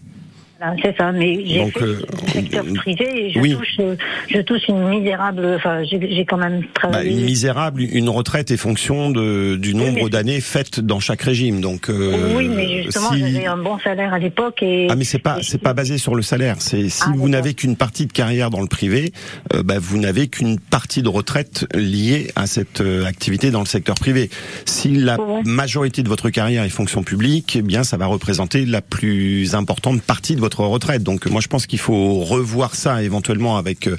C'est 0.82 0.94
ça, 0.96 1.10
mais 1.12 1.42
j'ai 1.46 1.58
Donc, 1.60 1.72
fait 1.78 1.84
euh, 1.84 2.00
le 2.26 2.28
secteur 2.32 2.64
euh, 2.68 2.74
privé 2.74 3.06
et 3.26 3.30
je 3.32 3.38
oui. 3.40 3.54
touche, 3.56 3.76
euh, 3.80 3.96
je 4.28 4.40
touche 4.42 4.68
une 4.68 4.88
misérable. 4.88 5.54
Enfin, 5.56 5.82
j'ai 5.84 5.98
j'ai 6.14 6.24
quand 6.26 6.36
même 6.36 6.60
Bah, 6.60 6.66
travaillé. 6.74 7.10
une 7.12 7.24
misérable, 7.24 7.80
une 7.82 8.08
retraite 8.10 8.50
est 8.50 8.56
fonction 8.58 9.10
de, 9.10 9.56
du 9.56 9.74
nombre 9.74 10.10
d'années 10.10 10.40
faites 10.42 10.80
dans 10.80 11.00
chaque 11.00 11.22
régime. 11.22 11.60
Donc, 11.62 11.88
euh, 11.88 12.34
oui, 12.36 12.48
mais 12.48 12.82
justement, 12.82 13.10
si- 13.12 13.20
j'avais 13.20 13.46
un 13.46 13.56
bon 13.56 13.78
salaire 13.78 14.12
à 14.12 14.18
l'époque 14.18 14.62
et. 14.62 14.88
Ah 14.90 14.96
mais 14.96 15.04
c'est 15.04 15.18
pas 15.18 15.38
c'est 15.42 15.62
pas 15.62 15.72
basé 15.72 15.96
sur 15.96 16.14
le 16.14 16.20
salaire. 16.22 16.56
C'est 16.58 16.88
si 16.90 17.02
Ah, 17.04 17.06
vous 17.08 17.12
d'accord. 17.14 17.28
n'avez 17.30 17.54
qu'une 17.54 17.76
partie 17.76 18.04
de 18.06 18.12
carrière 18.12 18.50
dans 18.50 18.60
le 18.60 18.66
privé, 18.68 19.12
euh, 19.54 19.62
bah, 19.62 19.76
vous 19.80 19.96
n'avez 19.98 20.28
qu'une 20.28 20.58
partie 20.58 21.00
de 21.02 21.08
retraite 21.08 21.66
liée 21.74 22.30
à 22.36 22.46
cette 22.46 22.82
euh, 22.82 23.06
activité 23.06 23.50
dans 23.50 23.60
le 23.60 23.66
secteur 23.66 23.94
privé. 23.94 24.28
Si 24.66 24.90
la 24.90 25.16
majorité 25.46 26.02
de 26.02 26.08
votre 26.08 26.28
carrière 26.28 26.64
est 26.64 26.68
fonction 26.68 27.02
publique, 27.02 27.56
eh 27.56 27.62
bien 27.62 27.82
ça 27.82 27.96
va 27.96 28.04
représenter 28.06 28.66
la 28.66 28.82
plus 28.82 29.54
importante 29.54 30.02
partie 30.02 30.34
de 30.34 30.40
votre 30.40 30.49
retraite. 30.54 31.02
Donc 31.02 31.26
moi 31.26 31.40
je 31.40 31.48
pense 31.48 31.66
qu'il 31.66 31.78
faut 31.78 32.20
revoir 32.20 32.74
ça 32.74 33.02
éventuellement 33.02 33.56
avec 33.56 33.86
euh, 33.86 33.96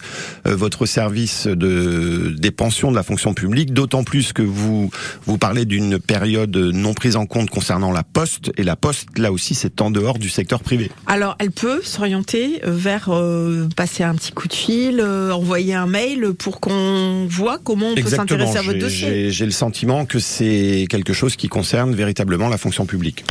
euh, 0.47 0.55
votre 0.55 0.85
service 0.85 1.47
de 1.47 2.35
des 2.37 2.51
pensions 2.51 2.91
de 2.91 2.95
la 2.95 3.03
fonction 3.03 3.33
publique. 3.33 3.73
D'autant 3.73 4.03
plus 4.03 4.33
que 4.33 4.41
vous 4.41 4.89
vous 5.25 5.37
parlez 5.37 5.65
d'une 5.65 5.99
période 5.99 6.55
non 6.55 6.93
prise 6.93 7.15
en 7.15 7.25
compte 7.25 7.49
concernant 7.49 7.91
la 7.91 8.03
poste 8.03 8.51
et 8.57 8.63
la 8.63 8.75
poste 8.75 9.17
là 9.17 9.31
aussi 9.31 9.55
c'est 9.55 9.81
en 9.81 9.91
dehors 9.91 10.19
du 10.19 10.29
secteur 10.29 10.61
privé. 10.61 10.91
Alors, 11.07 11.35
elle 11.39 11.51
peut 11.51 11.81
s'orienter 11.83 12.61
vers 12.63 13.09
euh, 13.09 13.67
passer 13.75 14.03
un 14.03 14.15
petit 14.15 14.31
coup 14.31 14.47
de 14.47 14.53
fil, 14.53 14.99
euh, 14.99 15.31
envoyer 15.31 15.73
un 15.73 15.87
mail 15.87 16.33
pour 16.37 16.59
qu'on 16.59 17.27
voit 17.29 17.59
comment 17.63 17.89
on 17.89 17.95
peut 17.95 18.09
s'intéresser 18.09 18.57
à 18.57 18.61
votre 18.61 18.79
dossier. 18.79 19.31
J'ai 19.31 19.45
le 19.45 19.51
sentiment 19.51 20.05
que 20.05 20.19
c'est 20.19 20.85
quelque 20.89 21.13
chose 21.13 21.35
qui 21.35 21.47
concerne 21.47 21.93
véritablement 21.93 22.49
la 22.49 22.57
fonction 22.57 22.85
publique. 22.85 23.23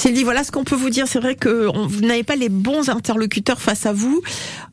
Sylvie, 0.00 0.24
voilà 0.24 0.44
ce 0.44 0.50
qu'on 0.50 0.64
peut 0.64 0.76
vous 0.76 0.88
dire. 0.88 1.06
C'est 1.06 1.18
vrai 1.18 1.34
que 1.34 1.68
vous 1.70 2.00
n'avez 2.00 2.22
pas 2.22 2.34
les 2.34 2.48
bons 2.48 2.88
interlocuteurs 2.88 3.60
face 3.60 3.84
à 3.84 3.92
vous. 3.92 4.22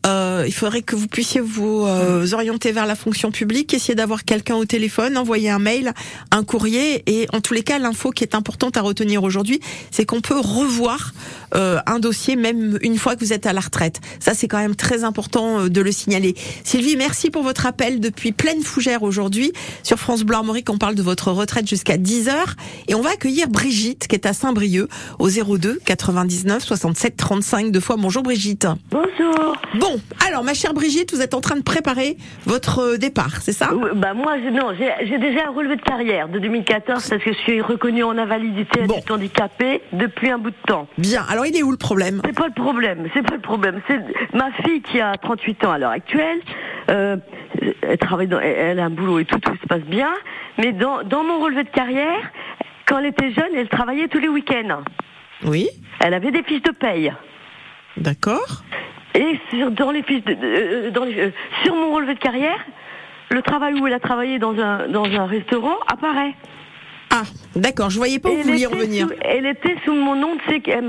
Euh, 0.05 0.45
il 0.47 0.53
faudrait 0.53 0.83
que 0.83 0.95
vous 0.95 1.07
puissiez 1.07 1.41
vous 1.41 1.83
euh, 1.85 2.31
orienter 2.31 2.71
vers 2.71 2.85
la 2.85 2.95
fonction 2.95 3.29
publique, 3.29 3.73
essayer 3.73 3.93
d'avoir 3.93 4.23
quelqu'un 4.23 4.55
au 4.55 4.63
téléphone, 4.63 5.17
envoyer 5.17 5.49
un 5.49 5.59
mail, 5.59 5.91
un 6.31 6.45
courrier. 6.45 7.03
Et 7.07 7.27
en 7.33 7.41
tous 7.41 7.53
les 7.53 7.63
cas, 7.63 7.77
l'info 7.77 8.11
qui 8.11 8.23
est 8.23 8.35
importante 8.35 8.77
à 8.77 8.81
retenir 8.81 9.21
aujourd'hui, 9.23 9.59
c'est 9.91 10.05
qu'on 10.05 10.21
peut 10.21 10.39
revoir 10.39 11.11
euh, 11.55 11.79
un 11.85 11.99
dossier 11.99 12.37
même 12.37 12.77
une 12.81 12.97
fois 12.97 13.15
que 13.15 13.19
vous 13.19 13.33
êtes 13.33 13.45
à 13.45 13.53
la 13.53 13.61
retraite. 13.61 13.99
Ça, 14.21 14.33
c'est 14.33 14.47
quand 14.47 14.59
même 14.59 14.75
très 14.75 15.03
important 15.03 15.59
euh, 15.59 15.69
de 15.69 15.81
le 15.81 15.91
signaler. 15.91 16.35
Sylvie, 16.63 16.95
merci 16.95 17.29
pour 17.29 17.43
votre 17.43 17.65
appel 17.65 17.99
depuis 17.99 18.31
pleine 18.31 18.61
fougère 18.61 19.03
aujourd'hui. 19.03 19.51
Sur 19.83 19.97
France 19.97 20.23
Armorique, 20.31 20.69
on 20.69 20.77
parle 20.77 20.95
de 20.95 21.03
votre 21.03 21.31
retraite 21.31 21.67
jusqu'à 21.67 21.97
10 21.97 22.29
heures. 22.29 22.55
Et 22.87 22.95
on 22.95 23.01
va 23.01 23.11
accueillir 23.11 23.49
Brigitte, 23.49 24.07
qui 24.07 24.15
est 24.15 24.25
à 24.25 24.33
Saint-Brieuc, 24.33 24.87
au 25.19 25.29
02 25.29 25.79
99 25.85 26.63
67 26.63 27.15
35 27.17 27.71
deux 27.71 27.79
fois. 27.79 27.95
Bonjour 27.97 28.23
Brigitte. 28.23 28.67
Bonjour. 28.91 29.55
Bon, 29.75 29.99
alors 30.27 30.43
ma 30.43 30.53
chère 30.53 30.73
Brigitte, 30.73 31.13
vous 31.13 31.21
êtes 31.21 31.33
en 31.33 31.41
train 31.41 31.55
de 31.55 31.61
préparer 31.63 32.17
votre 32.45 32.79
euh, 32.93 32.97
départ, 32.97 33.41
c'est 33.41 33.51
ça? 33.51 33.69
Bah 33.95 34.13
moi, 34.13 34.35
je- 34.43 34.49
non, 34.49 34.71
j'ai 34.77 35.17
déjà 35.17 35.47
un 35.47 35.51
relevé 35.51 35.75
de 35.75 35.81
carrière 35.81 36.29
de 36.29 36.39
2014 36.39 37.09
parce 37.09 37.23
que 37.23 37.33
je 37.33 37.37
suis 37.39 37.61
reconnue 37.61 38.03
en 38.03 38.17
invalidité 38.17 38.81
Bon. 38.83 38.93
adulte 38.95 39.11
handicapé 39.11 39.81
depuis 39.93 40.29
un 40.29 40.37
bout 40.37 40.51
de 40.51 40.55
temps. 40.67 40.87
Bien, 40.97 41.25
alors 41.29 41.45
il 41.45 41.55
est 41.57 41.63
où 41.63 41.71
le 41.71 41.77
problème? 41.77 42.21
C'est 42.25 42.35
pas 42.35 42.47
le 42.47 42.53
problème, 42.53 43.07
c'est 43.13 43.23
pas 43.23 43.35
le 43.35 43.41
problème. 43.41 43.81
C'est 43.87 43.99
ma 44.33 44.51
fille 44.63 44.81
qui 44.81 44.99
a 44.99 45.15
38 45.17 45.65
ans 45.65 45.71
à 45.71 45.77
l'heure 45.77 45.91
actuelle. 45.91 46.39
Euh, 46.89 47.17
elle 47.81 47.97
travaille 47.97 48.27
dans, 48.27 48.39
elle 48.39 48.79
a 48.79 48.85
un 48.85 48.89
boulot 48.89 49.19
et 49.19 49.25
tout, 49.25 49.39
tout 49.39 49.53
se 49.61 49.67
passe 49.67 49.81
bien. 49.81 50.09
Mais 50.57 50.71
dans, 50.71 51.03
dans 51.03 51.23
mon 51.23 51.39
relevé 51.39 51.63
de 51.63 51.69
carrière, 51.69 52.31
quand 52.87 52.99
elle 52.99 53.07
était 53.07 53.31
jeune, 53.31 53.51
elle 53.55 53.69
travaillait 53.69 54.07
tous 54.07 54.19
les 54.19 54.29
week-ends. 54.29 54.81
Oui, 55.45 55.67
Elle 55.99 56.13
avait 56.13 56.31
des 56.31 56.43
fiches 56.43 56.63
de 56.63 56.71
paye. 56.71 57.11
d'accord. 57.97 58.63
Et 59.15 59.39
sur, 59.49 59.71
dans 59.71 59.91
les 59.91 60.03
fiches 60.03 60.23
de, 60.23 60.33
de- 60.33 60.39
euh, 60.43 60.91
dans 60.91 61.03
les- 61.03 61.19
euh, 61.19 61.31
sur 61.63 61.75
mon 61.75 61.91
relevé 61.93 62.13
de 62.13 62.19
carrière, 62.19 62.59
le 63.31 63.41
travail 63.41 63.73
où 63.79 63.87
elle 63.87 63.93
a 63.93 63.99
travaillé 63.99 64.37
dans 64.39 64.57
un, 64.59 64.87
dans 64.87 65.05
un 65.05 65.25
restaurant 65.25 65.75
apparaît. 65.91 66.35
Ah, 67.09 67.23
d'accord, 67.55 67.89
je 67.89 67.97
voyais 67.97 68.19
pas 68.19 68.29
où 68.29 68.35
vous 68.35 68.43
vouliez 68.43 68.65
revenir. 68.67 69.07
sous- 69.07 69.13
elle 69.21 69.45
était 69.47 69.75
sous 69.85 69.93
mon 69.93 70.15
nom, 70.15 70.37
tu 70.45 70.53
sais, 70.53 70.61
elle 70.67 70.83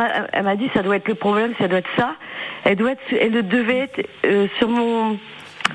m'a 0.44 0.56
dit 0.56 0.68
ça 0.74 0.82
doit 0.82 0.96
être 0.96 1.08
le 1.08 1.14
problème, 1.14 1.52
ça 1.58 1.68
doit 1.68 1.78
être 1.78 1.88
ça. 1.96 2.16
Elle 2.64 2.76
doit 2.76 2.92
être, 2.92 3.02
elle 3.18 3.46
devait 3.48 3.78
être 3.78 4.06
euh, 4.24 4.46
sur 4.58 4.68
mon 4.68 5.18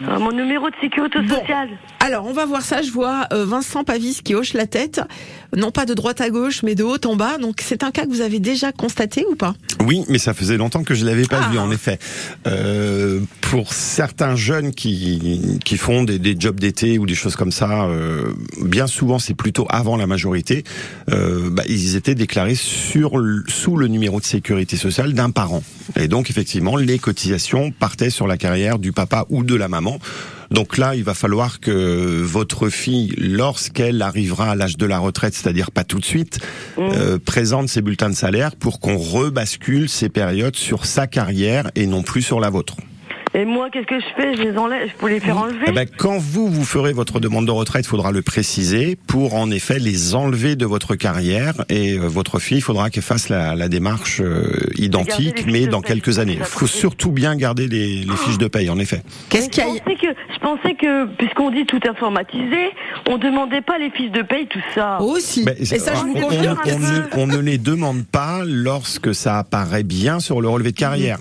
Euh, 0.09 0.17
Mon 0.17 0.31
numéro 0.31 0.71
de 0.71 0.75
sécurité 0.81 1.19
Bon. 1.19 1.35
sociale. 1.35 1.69
Alors, 2.03 2.25
on 2.25 2.33
va 2.33 2.47
voir 2.47 2.63
ça. 2.63 2.81
Je 2.81 2.89
vois 2.89 3.27
euh, 3.31 3.45
Vincent 3.45 3.83
Pavis 3.83 4.21
qui 4.23 4.33
hoche 4.33 4.53
la 4.55 4.65
tête, 4.65 5.01
non 5.55 5.71
pas 5.71 5.85
de 5.85 5.93
droite 5.93 6.21
à 6.21 6.29
gauche, 6.29 6.63
mais 6.63 6.75
de 6.75 6.83
haut 6.83 6.97
en 7.05 7.15
bas. 7.15 7.37
Donc, 7.37 7.61
c'est 7.63 7.83
un 7.83 7.91
cas 7.91 8.03
que 8.05 8.09
vous 8.09 8.21
avez 8.21 8.39
déjà 8.39 8.71
constaté 8.71 9.25
ou 9.29 9.35
pas? 9.35 9.55
Oui, 9.85 10.03
mais 10.09 10.17
ça 10.17 10.33
faisait 10.33 10.57
longtemps 10.57 10.83
que 10.83 10.93
je 10.93 11.05
l'avais 11.05 11.25
pas 11.25 11.41
Ah. 11.45 11.49
vu, 11.51 11.57
en 11.57 11.71
effet. 11.71 11.99
Euh, 12.47 13.19
pour 13.41 13.73
certains 13.73 14.35
jeunes 14.35 14.71
qui, 14.71 15.59
qui 15.63 15.77
font 15.77 16.03
des, 16.03 16.19
des 16.19 16.35
jobs 16.39 16.59
d'été 16.59 16.97
ou 16.97 17.05
des 17.05 17.15
choses 17.15 17.35
comme 17.35 17.51
ça, 17.51 17.85
euh, 17.85 18.31
bien 18.61 18.87
souvent, 18.87 19.19
c'est 19.19 19.33
plutôt 19.33 19.65
avant 19.69 19.97
la 19.97 20.07
majorité, 20.07 20.63
euh, 21.11 21.49
bah, 21.49 21.63
ils 21.67 21.95
étaient 21.95 22.15
déclarés 22.15 22.55
sur, 22.55 23.11
sous 23.47 23.77
le 23.77 23.87
numéro 23.87 24.19
de 24.19 24.25
sécurité 24.25 24.77
sociale 24.77 25.13
d'un 25.13 25.29
parent. 25.31 25.63
Et 25.99 26.07
donc, 26.07 26.29
effectivement, 26.29 26.77
les 26.77 26.99
cotisations 26.99 27.71
partaient 27.71 28.09
sur 28.09 28.27
la 28.27 28.37
carrière 28.37 28.79
du 28.79 28.91
papa 28.91 29.25
ou 29.29 29.43
de 29.43 29.55
la 29.55 29.67
maman. 29.67 29.99
Donc 30.53 30.77
là, 30.77 30.95
il 30.95 31.03
va 31.03 31.15
falloir 31.15 31.59
que 31.59 32.21
votre 32.21 32.69
fille, 32.69 33.15
lorsqu'elle 33.17 34.03
arrivera 34.03 34.51
à 34.51 34.55
l'âge 34.55 34.77
de 34.77 34.85
la 34.85 34.99
retraite, 34.99 35.33
c'est-à-dire 35.33 35.71
pas 35.71 35.83
tout 35.83 35.99
de 35.99 36.05
suite, 36.05 36.39
euh, 36.77 37.17
présente 37.17 37.69
ses 37.69 37.81
bulletins 37.81 38.11
de 38.11 38.15
salaire 38.15 38.55
pour 38.55 38.79
qu'on 38.79 38.97
rebascule 38.97 39.89
ces 39.89 40.09
périodes 40.09 40.55
sur 40.55 40.85
sa 40.85 41.07
carrière 41.07 41.71
et 41.73 41.87
non 41.87 42.03
plus 42.03 42.21
sur 42.21 42.39
la 42.39 42.51
vôtre. 42.51 42.77
Et 43.35 43.45
moi, 43.45 43.69
qu'est-ce 43.71 43.87
que 43.87 43.99
je 43.99 44.05
fais? 44.15 44.35
Je 44.35 44.43
les 44.43 44.57
enlève, 44.57 44.87
je 44.87 44.93
peux 44.95 45.09
les 45.09 45.19
faire 45.19 45.37
enlever 45.37 45.65
Eh 45.67 45.71
ben, 45.71 45.87
quand 45.97 46.17
vous 46.19 46.47
vous 46.49 46.63
ferez 46.63 46.93
votre 46.93 47.19
demande 47.19 47.45
de 47.47 47.51
retraite, 47.51 47.85
il 47.85 47.89
faudra 47.89 48.11
le 48.11 48.21
préciser 48.21 48.95
pour 49.07 49.33
en 49.33 49.49
effet 49.49 49.79
les 49.79 50.13
enlever 50.13 50.55
de 50.55 50.65
votre 50.65 50.95
carrière 50.95 51.53
et 51.69 51.93
euh, 51.93 52.07
votre 52.07 52.37
fille, 52.39 52.57
il 52.57 52.61
faudra 52.61 52.89
qu'elle 52.91 53.01
fasse 53.03 53.29
la, 53.29 53.55
la 53.55 53.69
démarche 53.69 54.21
euh, 54.21 54.51
identique, 54.77 55.45
mais 55.47 55.65
dans 55.67 55.81
quelques 55.81 56.19
années. 56.19 56.37
Il 56.39 56.45
faut 56.45 56.67
surtout 56.67 57.11
bien 57.11 57.35
garder 57.35 57.67
les, 57.67 58.03
les 58.03 58.15
fiches 58.17 58.37
de 58.37 58.47
paye, 58.47 58.69
en 58.69 58.77
effet. 58.77 59.01
Qu'est-ce 59.29 59.49
qu'il 59.49 59.63
y 59.63 59.67
a 59.67 59.73
je 59.73 59.79
pensais 59.79 59.95
que, 59.95 60.07
je 60.33 60.39
pensais 60.39 60.75
que, 60.75 61.05
puisqu'on 61.15 61.49
dit 61.49 61.65
tout 61.65 61.79
informatisé, 61.89 62.69
on 63.09 63.17
demandait 63.17 63.61
pas 63.61 63.77
les 63.77 63.89
fiches 63.91 64.11
de 64.11 64.21
paye, 64.21 64.45
tout 64.47 64.59
ça. 64.75 65.01
Aussi. 65.01 65.43
Ben, 65.45 65.55
Et 65.59 65.65
ça, 65.65 65.93
je 65.95 66.01
vous 66.01 66.13
on- 66.17 66.21
confirme. 66.21 66.57
on 66.67 66.79
ne, 66.79 67.23
on 67.23 67.27
ne 67.27 67.37
les 67.41 67.57
demande 67.57 68.05
pas 68.05 68.41
lorsque 68.45 69.15
ça 69.15 69.39
apparaît 69.39 69.83
bien 69.83 70.19
sur 70.19 70.41
le 70.41 70.49
relevé 70.49 70.71
de 70.71 70.77
carrière. 70.77 71.19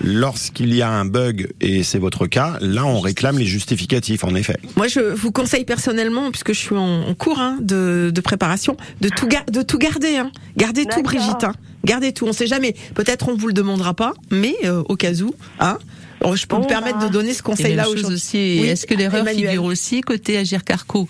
Lorsqu'il 0.00 0.74
y 0.74 0.82
a 0.82 0.90
un 0.90 1.04
bug, 1.04 1.48
et 1.60 1.82
c'est 1.82 1.98
votre 1.98 2.26
cas, 2.26 2.58
là 2.60 2.84
on 2.84 3.00
réclame 3.00 3.38
les 3.38 3.46
justificatifs, 3.46 4.24
en 4.24 4.34
effet. 4.34 4.58
Moi, 4.76 4.88
je 4.88 5.00
vous 5.00 5.32
conseille 5.32 5.64
personnellement, 5.64 6.30
puisque 6.30 6.52
je 6.52 6.58
suis 6.58 6.76
en, 6.76 7.02
en 7.08 7.14
cours 7.14 7.38
hein, 7.40 7.58
de, 7.60 8.10
de 8.14 8.20
préparation, 8.20 8.76
de 9.00 9.08
tout, 9.08 9.28
de 9.50 9.62
tout 9.62 9.78
garder. 9.78 10.16
Hein. 10.16 10.30
Gardez 10.56 10.84
tout. 10.86 11.02
Brigitte. 11.02 11.44
Hein. 11.44 11.52
Gardez 11.84 12.12
tout. 12.12 12.26
On 12.26 12.32
sait 12.32 12.46
jamais. 12.46 12.74
Peut-être 12.94 13.28
on 13.28 13.36
vous 13.36 13.46
le 13.46 13.52
demandera 13.52 13.94
pas, 13.94 14.14
mais 14.30 14.56
euh, 14.64 14.82
au 14.88 14.96
cas 14.96 15.12
où, 15.14 15.34
hein, 15.60 15.78
alors, 16.20 16.34
je 16.36 16.46
peux 16.46 16.56
Bon, 16.56 16.62
me 16.62 16.66
permettre 16.66 16.98
bah. 16.98 17.08
de 17.08 17.12
donner 17.12 17.34
ce 17.34 17.42
conseil-là 17.42 17.88
aujourd'hui. 17.88 18.14
aussi, 18.14 18.58
Oui, 18.60 18.68
est-ce 18.68 18.86
que 18.86 18.94
l'erreur 18.94 19.26
figure 19.28 19.64
aussi 19.64 20.00
côté 20.00 20.38
Agir 20.38 20.64
Carco 20.64 21.08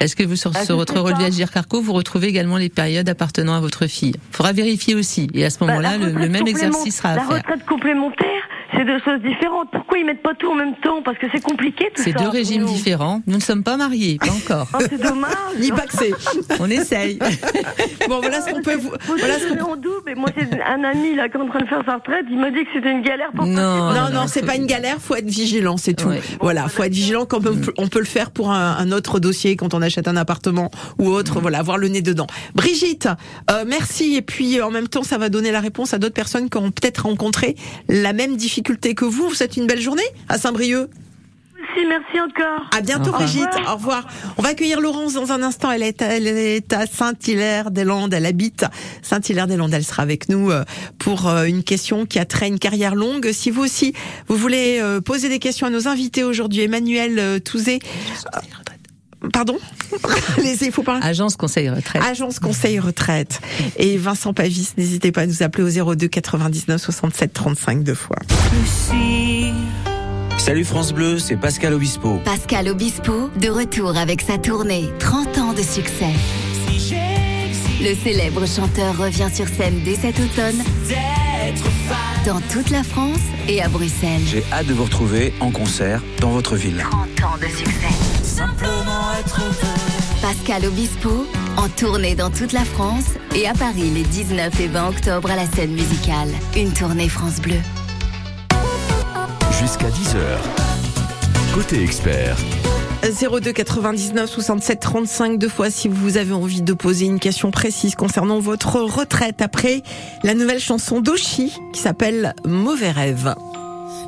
Est-ce 0.00 0.16
que 0.16 0.22
vous 0.24 0.36
sur, 0.36 0.50
Ah, 0.54 0.64
sur 0.64 0.76
votre 0.76 0.98
relevé 0.98 1.20
pas. 1.20 1.26
Agir 1.26 1.50
Carco, 1.50 1.80
vous 1.82 1.92
retrouvez 1.92 2.28
également 2.28 2.56
les 2.56 2.70
périodes 2.70 3.08
appartenant 3.08 3.54
à 3.54 3.60
votre 3.60 3.86
fille? 3.86 4.14
Il 4.16 4.36
faudra 4.36 4.52
vérifier 4.52 4.94
aussi. 4.94 5.28
Et 5.34 5.44
à 5.44 5.50
ce 5.50 5.58
Bah, 5.58 5.66
moment-là, 5.66 5.98
la 5.98 6.08
le, 6.08 6.28
même 6.28 6.46
exercice 6.46 6.96
sera 6.96 7.10
à 7.10 7.16
La 7.16 7.22
faire. 7.22 7.36
retraite 7.36 7.66
complémentaire, 7.66 8.42
c'est 8.72 8.84
deux 8.84 8.98
choses 9.00 9.20
différentes. 9.22 9.70
Pourquoi 9.72 9.98
ils 9.98 10.04
mettent 10.06 10.22
pas 10.22 10.34
tout 10.34 10.50
en 10.50 10.54
même 10.54 10.74
temps 10.82 11.02
Parce 11.02 11.18
que 11.18 11.26
c'est 11.32 11.42
compliqué 11.42 11.86
tout 11.94 12.02
ça. 12.02 12.04
C'est 12.04 12.18
deux 12.18 12.28
régimes 12.28 12.62
nous. 12.62 12.68
différents. 12.72 13.22
Nous 13.26 13.36
ne 13.36 13.42
sommes 13.42 13.62
pas 13.62 13.76
mariés, 13.76 14.18
pas 14.18 14.30
encore. 14.32 14.68
Oh, 14.74 14.78
c'est 14.88 15.00
dommage. 15.00 15.30
Ni 15.58 15.70
pas 15.70 15.86
que 15.86 15.96
c'est. 15.96 16.12
On 16.60 16.68
essaye. 16.70 17.18
Bon, 18.08 18.18
voilà 18.20 18.40
ce 18.40 18.50
qu'on 18.50 18.62
peut 18.62 18.76
vous. 18.76 18.90
Voilà 19.06 19.38
ce 19.38 19.54
qu'on 19.54 19.72
en 19.72 19.76
double. 19.76 20.10
Et 20.10 20.14
moi, 20.14 20.28
c'est 20.36 20.60
un 20.62 20.82
ami 20.82 21.14
là 21.14 21.28
qui 21.28 21.36
est 21.36 21.40
en 21.40 21.48
train 21.48 21.60
de 21.60 21.66
faire 21.66 21.82
sa 21.86 21.96
retraite. 21.96 22.24
Il 22.30 22.38
m'a 22.38 22.50
dit 22.50 22.64
que 22.64 22.70
c'était 22.74 22.90
une 22.90 23.02
galère 23.02 23.30
pour 23.32 23.46
Non, 23.46 23.52
Non, 23.54 23.78
non, 23.78 23.92
non, 23.92 24.10
non, 24.22 24.26
c'est 24.26 24.44
pas 24.44 24.56
une 24.56 24.66
galère, 24.66 24.96
faut 25.00 25.14
être 25.14 25.28
vigilant, 25.28 25.76
c'est 25.76 25.94
tout. 25.94 26.08
Ouais. 26.08 26.20
Voilà, 26.40 26.66
faut 26.68 26.82
être 26.82 26.92
vigilant 26.92 27.24
quand 27.26 27.38
on 27.46 27.54
peut, 27.54 27.72
on 27.78 27.88
peut 27.88 27.98
le 28.00 28.04
faire 28.04 28.30
pour 28.30 28.50
un, 28.50 28.76
un 28.78 28.90
autre 28.92 29.20
dossier 29.20 29.54
quand 29.56 29.74
on 29.74 29.82
achète 29.82 30.08
un 30.08 30.16
appartement 30.16 30.70
ou 30.98 31.08
autre, 31.08 31.40
voilà, 31.40 31.58
avoir 31.58 31.78
le 31.78 31.88
nez 31.88 32.02
dedans. 32.02 32.26
Brigitte, 32.54 33.08
euh, 33.50 33.64
merci 33.66 34.16
et 34.16 34.22
puis 34.22 34.60
en 34.60 34.70
même 34.70 34.88
temps 34.88 35.02
ça 35.02 35.18
va 35.18 35.28
donner 35.28 35.52
la 35.52 35.60
réponse 35.60 35.94
à 35.94 35.98
d'autres 35.98 36.14
personnes 36.14 36.50
qui 36.50 36.58
ont 36.58 36.70
peut-être 36.70 37.04
rencontré 37.06 37.54
la 37.88 38.12
même 38.12 38.36
difficulté 38.36 38.59
que 38.62 39.04
vous. 39.04 39.28
Vous 39.28 39.34
souhaite 39.34 39.56
une 39.56 39.66
belle 39.66 39.80
journée 39.80 40.02
à 40.28 40.38
Saint-Brieuc. 40.38 40.88
Si, 41.76 41.86
merci 41.86 42.18
encore. 42.20 42.68
À 42.76 42.80
bientôt 42.80 43.10
Au 43.10 43.12
revoir. 43.12 43.20
Brigitte, 43.22 43.68
au 43.68 43.74
revoir. 43.74 44.08
On 44.38 44.42
va 44.42 44.48
accueillir 44.48 44.80
Laurence 44.80 45.12
dans 45.12 45.30
un 45.30 45.40
instant. 45.42 45.70
Elle 45.70 45.82
est, 45.84 46.02
à- 46.02 46.16
elle 46.16 46.26
est 46.26 46.72
à 46.72 46.86
Saint-Hilaire-des-Landes. 46.86 48.12
Elle 48.12 48.26
habite 48.26 48.64
Saint-Hilaire-des-Landes. 49.02 49.72
Elle 49.72 49.84
sera 49.84 50.02
avec 50.02 50.28
nous 50.28 50.50
euh, 50.50 50.64
pour 50.98 51.28
euh, 51.28 51.44
une 51.44 51.62
question 51.62 52.06
qui 52.06 52.18
a 52.18 52.24
trait 52.24 52.46
à 52.46 52.48
une 52.48 52.58
carrière 52.58 52.94
longue. 52.96 53.30
Si 53.32 53.50
vous 53.50 53.62
aussi, 53.62 53.92
vous 54.26 54.36
voulez 54.36 54.78
euh, 54.80 55.00
poser 55.00 55.28
des 55.28 55.38
questions 55.38 55.66
à 55.66 55.70
nos 55.70 55.86
invités 55.86 56.24
aujourd'hui, 56.24 56.62
Emmanuel 56.62 57.18
euh, 57.18 57.38
Touzé. 57.38 57.78
Pardon 59.32 59.58
Allez-y, 60.38 60.66
il 60.66 60.72
faut 60.72 60.82
parler. 60.82 61.04
Agence 61.04 61.36
Conseil 61.36 61.68
Retraite. 61.68 62.02
Agence 62.02 62.38
Conseil 62.38 62.78
Retraite. 62.78 63.40
Et 63.76 63.96
Vincent 63.96 64.32
Pavis, 64.32 64.72
n'hésitez 64.78 65.12
pas 65.12 65.22
à 65.22 65.26
nous 65.26 65.42
appeler 65.42 65.80
au 65.80 65.94
02 65.94 66.08
99 66.08 66.80
67 66.80 67.32
35 67.32 67.84
deux 67.84 67.94
fois. 67.94 68.16
Salut 70.38 70.64
France 70.64 70.92
Bleu, 70.92 71.18
c'est 71.18 71.36
Pascal 71.36 71.74
Obispo. 71.74 72.18
Pascal 72.24 72.68
Obispo, 72.68 73.30
de 73.40 73.48
retour 73.48 73.96
avec 73.96 74.22
sa 74.22 74.38
tournée 74.38 74.88
30 74.98 75.38
ans 75.38 75.52
de 75.52 75.62
succès. 75.62 76.14
Le 77.82 77.94
célèbre 77.94 78.46
chanteur 78.46 78.96
revient 78.96 79.28
sur 79.32 79.48
scène 79.48 79.80
dès 79.84 79.96
cet 79.96 80.18
automne 80.18 80.62
dans 82.26 82.40
toute 82.52 82.70
la 82.70 82.82
France 82.82 83.20
et 83.48 83.62
à 83.62 83.68
Bruxelles. 83.68 84.20
J'ai 84.26 84.44
hâte 84.52 84.66
de 84.66 84.74
vous 84.74 84.84
retrouver 84.84 85.32
en 85.40 85.50
concert 85.50 86.02
dans 86.20 86.30
votre 86.30 86.56
ville. 86.56 86.84
30 86.90 87.32
ans 87.32 87.38
de 87.38 87.46
succès. 87.46 88.69
Pascal 90.22 90.64
Obispo, 90.64 91.26
en 91.58 91.68
tournée 91.68 92.14
dans 92.14 92.30
toute 92.30 92.52
la 92.52 92.64
France 92.64 93.04
et 93.34 93.46
à 93.46 93.52
Paris 93.52 93.90
les 93.90 94.02
19 94.02 94.60
et 94.60 94.68
20 94.68 94.88
octobre 94.88 95.30
à 95.30 95.36
la 95.36 95.44
scène 95.46 95.72
musicale. 95.72 96.28
Une 96.56 96.72
tournée 96.72 97.08
France 97.08 97.38
Bleu. 97.40 97.56
Jusqu'à 99.60 99.88
10h. 99.88 101.54
Côté 101.54 101.82
expert, 101.82 102.36
02 103.02 103.52
99 103.52 104.30
67 104.30 104.80
35 104.80 105.38
deux 105.38 105.48
fois 105.48 105.68
si 105.68 105.88
vous 105.88 106.16
avez 106.16 106.32
envie 106.32 106.62
de 106.62 106.72
poser 106.72 107.04
une 107.04 107.18
question 107.18 107.50
précise 107.50 107.96
concernant 107.96 108.38
votre 108.38 108.76
retraite 108.76 109.42
après 109.42 109.82
la 110.22 110.34
nouvelle 110.34 110.60
chanson 110.60 111.00
d'Oshi 111.00 111.52
qui 111.74 111.80
s'appelle 111.80 112.34
Mauvais 112.46 112.90
rêve. 112.90 113.34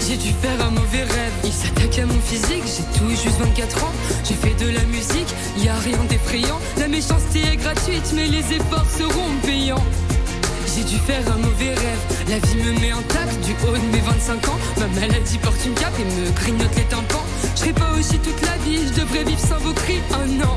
J'ai 0.00 0.16
dû 0.16 0.32
faire 0.42 0.60
un 0.64 0.70
mauvais 0.70 1.02
rêve. 1.02 1.32
Il 1.44 1.52
s'attaque 1.52 1.98
à 1.98 2.06
mon 2.06 2.20
physique, 2.20 2.64
j'ai 2.64 2.98
tout 2.98 3.08
juste 3.10 3.38
24 3.38 3.84
ans. 3.84 3.92
J'ai 4.24 4.34
fait 4.34 4.54
de 4.64 4.70
la 4.70 4.84
musique, 4.84 5.32
y 5.58 5.68
a 5.68 5.74
rien 5.74 5.98
d'effrayant. 6.08 6.58
La 6.78 6.88
méchanceté 6.88 7.40
est 7.52 7.56
gratuite, 7.56 8.12
mais 8.14 8.26
les 8.26 8.52
efforts 8.52 8.86
seront 8.90 9.30
payants. 9.44 9.84
J'ai 10.74 10.84
dû 10.84 10.98
faire 10.98 11.22
un 11.32 11.38
mauvais 11.38 11.74
rêve. 11.74 12.02
La 12.28 12.38
vie 12.38 12.56
me 12.56 12.80
met 12.80 12.92
en 12.92 13.02
tac 13.02 13.28
du 13.40 13.52
haut 13.64 13.72
de 13.72 13.96
mes 13.96 14.02
25 14.02 14.48
ans. 14.48 14.58
Ma 14.78 14.86
maladie 15.00 15.38
porte 15.38 15.64
une 15.64 15.74
cape 15.74 15.98
et 15.98 16.04
me 16.04 16.30
grignote 16.32 16.76
les 16.76 16.84
tympans. 16.84 17.24
Je 17.54 17.60
serai 17.60 17.72
pas 17.72 17.92
aussi 17.98 18.18
toute 18.18 18.42
la 18.42 18.56
vie, 18.58 18.86
je 18.88 19.00
devrais 19.00 19.24
vivre 19.24 19.40
sans 19.40 19.58
vos 19.58 19.72
cris. 19.72 20.00
Oh 20.12 20.26
non! 20.26 20.56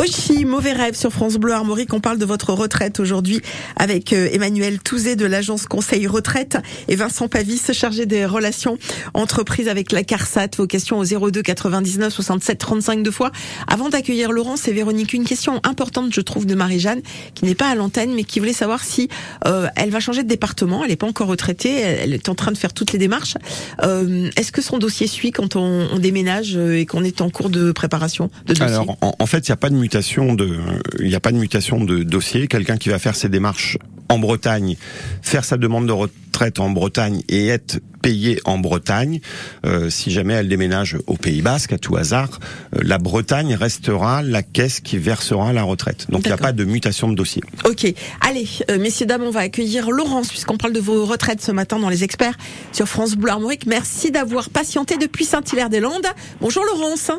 Ochi, 0.00 0.44
mauvais 0.44 0.74
rêve 0.74 0.94
sur 0.94 1.12
France 1.12 1.38
Bleu 1.38 1.52
Armorique. 1.52 1.92
On 1.92 1.98
parle 1.98 2.18
de 2.18 2.24
votre 2.24 2.52
retraite 2.52 3.00
aujourd'hui 3.00 3.40
avec 3.74 4.12
euh, 4.12 4.28
Emmanuel 4.30 4.78
Touzé 4.78 5.16
de 5.16 5.26
l'agence 5.26 5.66
Conseil 5.66 6.06
Retraite 6.06 6.56
et 6.86 6.94
Vincent 6.94 7.26
Pavis, 7.26 7.72
chargé 7.72 8.06
des 8.06 8.24
relations 8.24 8.78
entreprises 9.14 9.66
avec 9.66 9.90
la 9.90 10.04
CARSAT. 10.04 10.50
Vos 10.56 10.68
questions 10.68 11.00
au 11.00 11.30
02 11.30 11.42
99 11.42 12.12
67 12.12 12.58
35 12.58 13.02
deux 13.02 13.10
fois. 13.10 13.32
Avant 13.66 13.88
d'accueillir 13.88 14.30
Laurence 14.30 14.68
et 14.68 14.72
Véronique, 14.72 15.14
une 15.14 15.24
question 15.24 15.60
importante, 15.64 16.14
je 16.14 16.20
trouve, 16.20 16.46
de 16.46 16.54
Marie-Jeanne, 16.54 17.00
qui 17.34 17.44
n'est 17.44 17.56
pas 17.56 17.68
à 17.68 17.74
l'antenne, 17.74 18.14
mais 18.14 18.22
qui 18.22 18.38
voulait 18.38 18.52
savoir 18.52 18.84
si 18.84 19.08
euh, 19.46 19.66
elle 19.74 19.90
va 19.90 19.98
changer 19.98 20.22
de 20.22 20.28
département. 20.28 20.84
Elle 20.84 20.90
n'est 20.90 20.96
pas 20.96 21.08
encore 21.08 21.26
retraitée. 21.26 21.74
Elle, 21.80 22.14
est 22.14 22.28
en 22.28 22.36
train 22.36 22.52
de 22.52 22.58
faire 22.58 22.72
toutes 22.72 22.92
les 22.92 23.00
démarches. 23.00 23.36
Euh, 23.82 24.30
Est-ce 24.36 24.52
que 24.52 24.62
son 24.62 24.78
dossier 24.78 25.08
suit 25.08 25.32
quand 25.32 25.56
on, 25.56 25.98
déménage 25.98 26.56
et 26.56 26.86
qu'on 26.86 27.02
est 27.02 27.20
en 27.20 27.30
cours 27.30 27.50
de 27.50 27.72
préparation 27.72 28.30
de 28.46 28.54
dossier? 28.54 28.64
Alors, 28.64 28.96
en, 29.00 29.16
en 29.18 29.26
fait, 29.26 29.48
il 29.48 29.50
n'y 29.50 29.54
a 29.54 29.56
pas 29.56 29.70
de 29.70 29.87
mutation 29.88 30.34
de, 30.34 30.58
il 30.98 31.08
n'y 31.08 31.14
a 31.14 31.20
pas 31.20 31.32
de 31.32 31.38
mutation 31.38 31.82
de 31.82 32.02
dossier. 32.02 32.46
Quelqu'un 32.46 32.76
qui 32.76 32.90
va 32.90 32.98
faire 32.98 33.16
ses 33.16 33.30
démarches 33.30 33.78
en 34.10 34.18
Bretagne, 34.18 34.76
faire 35.22 35.46
sa 35.46 35.56
demande 35.56 35.86
de 35.86 35.92
retraite 35.92 36.60
en 36.60 36.68
Bretagne 36.68 37.22
et 37.30 37.48
être 37.48 37.80
payé 38.02 38.38
en 38.44 38.58
Bretagne, 38.58 39.20
euh, 39.64 39.88
si 39.88 40.10
jamais 40.10 40.34
elle 40.34 40.48
déménage 40.48 40.98
au 41.06 41.16
Pays 41.16 41.40
Basque, 41.40 41.72
à 41.72 41.78
tout 41.78 41.96
hasard, 41.96 42.38
euh, 42.76 42.80
la 42.82 42.98
Bretagne 42.98 43.54
restera 43.54 44.22
la 44.22 44.42
caisse 44.42 44.80
qui 44.80 44.98
versera 44.98 45.54
la 45.54 45.62
retraite. 45.62 46.06
Donc 46.10 46.24
il 46.24 46.28
n'y 46.28 46.34
a 46.34 46.36
pas 46.36 46.52
de 46.52 46.64
mutation 46.64 47.08
de 47.08 47.14
dossier. 47.14 47.42
Ok, 47.64 47.90
allez, 48.20 48.46
euh, 48.70 48.78
messieurs, 48.78 49.06
dames, 49.06 49.22
on 49.22 49.30
va 49.30 49.40
accueillir 49.40 49.90
Laurence, 49.90 50.28
puisqu'on 50.28 50.58
parle 50.58 50.74
de 50.74 50.80
vos 50.80 51.06
retraites 51.06 51.40
ce 51.40 51.52
matin 51.52 51.78
dans 51.78 51.88
les 51.88 52.04
experts 52.04 52.36
sur 52.72 52.86
France 52.86 53.16
Bleu 53.16 53.30
Armorique. 53.30 53.64
Merci 53.64 54.10
d'avoir 54.10 54.50
patienté 54.50 54.98
depuis 54.98 55.24
Saint-Hilaire-des-Landes. 55.24 56.08
Bonjour 56.42 56.62
Laurence. 56.66 57.10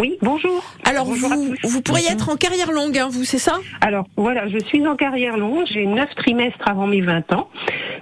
Oui, 0.00 0.16
bonjour. 0.22 0.62
Alors, 0.84 1.06
Bonjour 1.06 1.32
à 1.32 1.34
vous, 1.36 1.54
tous. 1.56 1.68
vous 1.68 1.82
pourriez 1.82 2.06
être 2.12 2.28
en 2.28 2.36
carrière 2.36 2.70
longue, 2.70 2.96
hein, 2.98 3.08
vous, 3.10 3.24
c'est 3.24 3.38
ça? 3.38 3.58
Alors 3.80 4.06
voilà, 4.16 4.46
je 4.48 4.58
suis 4.66 4.86
en 4.86 4.94
carrière 4.94 5.36
longue, 5.36 5.64
j'ai 5.68 5.86
9 5.86 6.14
trimestres 6.14 6.68
avant 6.68 6.86
mes 6.86 7.00
20 7.00 7.32
ans. 7.32 7.48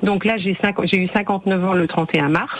Donc 0.02 0.26
là, 0.26 0.36
j'ai 0.36 0.54
cinq- 0.60 0.76
j'ai 0.84 0.98
eu 0.98 1.08
59 1.08 1.64
ans 1.64 1.72
le 1.72 1.86
31 1.88 2.28
mars. 2.28 2.52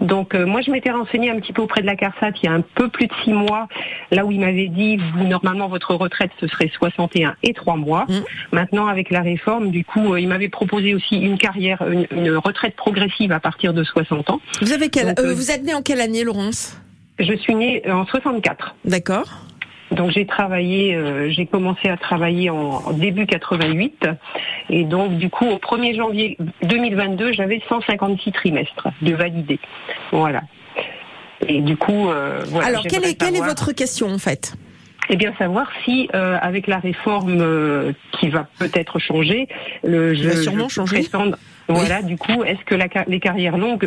Donc 0.00 0.34
euh, 0.34 0.44
moi, 0.44 0.60
je 0.60 0.72
m'étais 0.72 0.90
renseignée 0.90 1.30
un 1.30 1.38
petit 1.38 1.52
peu 1.52 1.62
auprès 1.62 1.82
de 1.82 1.86
la 1.86 1.94
CARSAT 1.94 2.30
il 2.42 2.46
y 2.46 2.48
a 2.48 2.52
un 2.52 2.62
peu 2.62 2.88
plus 2.88 3.06
de 3.06 3.12
6 3.22 3.32
mois, 3.32 3.68
là 4.10 4.24
où 4.26 4.32
il 4.32 4.40
m'avait 4.40 4.66
dit, 4.68 4.96
vous, 5.14 5.24
normalement, 5.24 5.68
votre 5.68 5.94
retraite, 5.94 6.30
ce 6.40 6.48
serait 6.48 6.70
61 6.76 7.36
et 7.44 7.54
3 7.54 7.76
mois. 7.76 8.06
Mm. 8.08 8.14
Maintenant, 8.52 8.86
avec 8.88 9.10
la 9.10 9.20
réforme, 9.20 9.70
du 9.70 9.84
coup, 9.84 10.14
euh, 10.14 10.20
il 10.20 10.26
m'avait 10.26 10.48
proposé 10.48 10.94
aussi 10.94 11.16
une 11.16 11.38
carrière, 11.38 11.80
une, 11.88 12.06
une 12.10 12.36
retraite 12.36 12.74
progressive 12.74 13.30
à 13.30 13.38
partir 13.38 13.72
de 13.72 13.84
60 13.84 14.30
ans. 14.30 14.40
Vous 14.62 14.72
avez 14.72 14.88
quel, 14.88 15.14
Donc, 15.14 15.20
euh, 15.20 15.30
euh, 15.30 15.34
vous 15.34 15.52
êtes 15.52 15.62
né 15.62 15.74
en 15.74 15.82
quelle 15.82 16.00
année, 16.00 16.24
Laurence? 16.24 16.76
Je 17.18 17.34
suis 17.34 17.54
née 17.54 17.82
euh, 17.86 17.92
en 17.92 18.06
64. 18.06 18.74
D'accord. 18.84 19.28
Donc 19.90 20.10
j'ai 20.10 20.26
travaillé, 20.26 20.94
euh, 20.94 21.30
j'ai 21.30 21.46
commencé 21.46 21.88
à 21.88 21.96
travailler 21.96 22.50
en, 22.50 22.56
en 22.56 22.92
début 22.92 23.26
88 23.26 24.06
et 24.70 24.84
donc 24.84 25.18
du 25.18 25.30
coup 25.30 25.46
au 25.46 25.58
1er 25.58 25.94
janvier 25.94 26.36
2022 26.62 27.32
j'avais 27.32 27.62
156 27.68 28.32
trimestres 28.32 28.88
de 29.02 29.14
validés. 29.14 29.60
Voilà. 30.10 30.42
Et 31.48 31.60
du 31.60 31.76
coup, 31.76 32.08
euh, 32.08 32.42
voilà. 32.48 32.68
Alors, 32.68 32.82
quelle 32.84 33.04
est, 33.04 33.14
quelle 33.14 33.36
est 33.36 33.40
votre 33.40 33.72
question, 33.72 34.08
en 34.08 34.18
fait? 34.18 34.54
Eh 35.10 35.16
bien, 35.16 35.32
savoir 35.38 35.68
si 35.84 36.08
euh, 36.14 36.36
avec 36.40 36.66
la 36.66 36.78
réforme 36.78 37.38
euh, 37.40 37.92
qui 38.18 38.28
va 38.30 38.46
peut-être 38.58 38.98
changer, 38.98 39.48
le 39.84 40.12
Qui 40.14 40.22
je, 40.22 40.28
va 40.30 40.36
sûrement 40.36 40.68
je 40.68 40.74
changer. 40.74 40.96
prétendre- 41.00 41.36
Voilà, 41.68 42.02
du 42.02 42.16
coup, 42.16 42.42
est-ce 42.44 42.62
que 42.64 42.74
la, 42.74 42.86
les 43.06 43.20
carrières 43.20 43.56
longues 43.58 43.86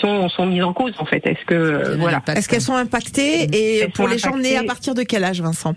sont, 0.00 0.28
sont 0.28 0.46
mises 0.46 0.62
en 0.62 0.72
cause 0.72 0.94
en 0.98 1.04
fait? 1.06 1.26
Est-ce 1.26 1.44
que 1.46 1.54
euh, 1.54 1.96
voilà. 1.98 2.22
Est-ce 2.34 2.48
qu'elles 2.48 2.60
sont 2.60 2.74
impactées? 2.76 3.44
Et 3.52 3.78
Elles 3.80 3.90
pour 3.92 4.08
les 4.08 4.18
gens 4.18 4.36
nés 4.36 4.56
à 4.56 4.62
partir 4.64 4.94
de 4.94 5.02
quel 5.02 5.24
âge, 5.24 5.40
Vincent? 5.40 5.74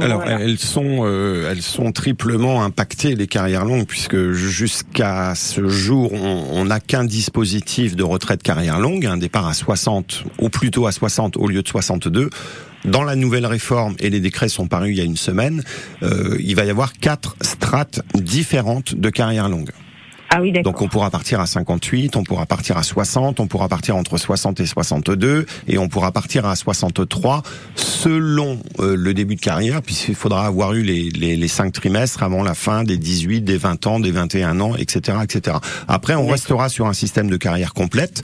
Alors 0.00 0.20
Voilà. 0.22 0.38
elles 0.40 0.58
sont 0.58 1.00
euh, 1.04 1.50
elles 1.50 1.60
sont 1.60 1.90
triplement 1.90 2.62
impactées 2.62 3.16
les 3.16 3.26
carrières 3.26 3.64
longues 3.64 3.84
puisque 3.84 4.30
jusqu'à 4.30 5.34
ce 5.34 5.66
jour 5.68 6.12
on 6.12 6.44
on 6.52 6.64
n'a 6.66 6.78
qu'un 6.78 7.02
dispositif 7.04 7.96
de 7.96 8.04
retraite 8.04 8.44
carrière 8.44 8.78
longue, 8.78 9.06
un 9.06 9.16
départ 9.16 9.48
à 9.48 9.54
60 9.54 10.22
ou 10.38 10.50
plutôt 10.50 10.86
à 10.86 10.92
60 10.92 11.36
au 11.36 11.48
lieu 11.48 11.62
de 11.62 11.68
62. 11.68 12.30
Dans 12.84 13.04
la 13.04 13.16
nouvelle 13.16 13.46
réforme 13.46 13.94
et 14.00 14.10
les 14.10 14.20
décrets 14.20 14.48
sont 14.48 14.66
parus 14.66 14.90
il 14.94 14.98
y 14.98 15.00
a 15.00 15.04
une 15.04 15.16
semaine, 15.16 15.62
euh, 16.02 16.36
il 16.40 16.56
va 16.56 16.64
y 16.64 16.70
avoir 16.70 16.92
quatre 16.92 17.36
strates 17.40 18.02
différentes 18.14 18.94
de 18.94 19.10
carrière 19.10 19.48
longue. 19.48 19.70
Ah 20.34 20.40
oui, 20.40 20.50
d'accord. 20.50 20.72
Donc 20.72 20.80
on 20.80 20.88
pourra 20.88 21.10
partir 21.10 21.40
à 21.40 21.46
58, 21.46 22.16
on 22.16 22.24
pourra 22.24 22.46
partir 22.46 22.78
à 22.78 22.82
60, 22.82 23.38
on 23.38 23.46
pourra 23.46 23.68
partir 23.68 23.96
entre 23.96 24.16
60 24.16 24.60
et 24.60 24.66
62, 24.66 25.44
et 25.68 25.76
on 25.76 25.88
pourra 25.88 26.10
partir 26.10 26.46
à 26.46 26.56
63 26.56 27.42
selon 27.74 28.58
euh, 28.78 28.96
le 28.96 29.12
début 29.12 29.36
de 29.36 29.42
carrière, 29.42 29.82
puisqu'il 29.82 30.14
faudra 30.14 30.46
avoir 30.46 30.72
eu 30.72 30.82
les, 30.82 31.10
les, 31.10 31.36
les 31.36 31.48
5 31.48 31.70
trimestres 31.70 32.22
avant 32.22 32.42
la 32.42 32.54
fin 32.54 32.82
des 32.82 32.96
18, 32.96 33.42
des 33.42 33.58
20 33.58 33.86
ans, 33.86 34.00
des 34.00 34.10
21 34.10 34.58
ans, 34.60 34.74
etc. 34.74 35.18
etc. 35.22 35.58
Après, 35.86 36.14
on 36.14 36.26
restera 36.26 36.70
sur 36.70 36.86
un 36.86 36.94
système 36.94 37.28
de 37.28 37.36
carrière 37.36 37.74
complète. 37.74 38.22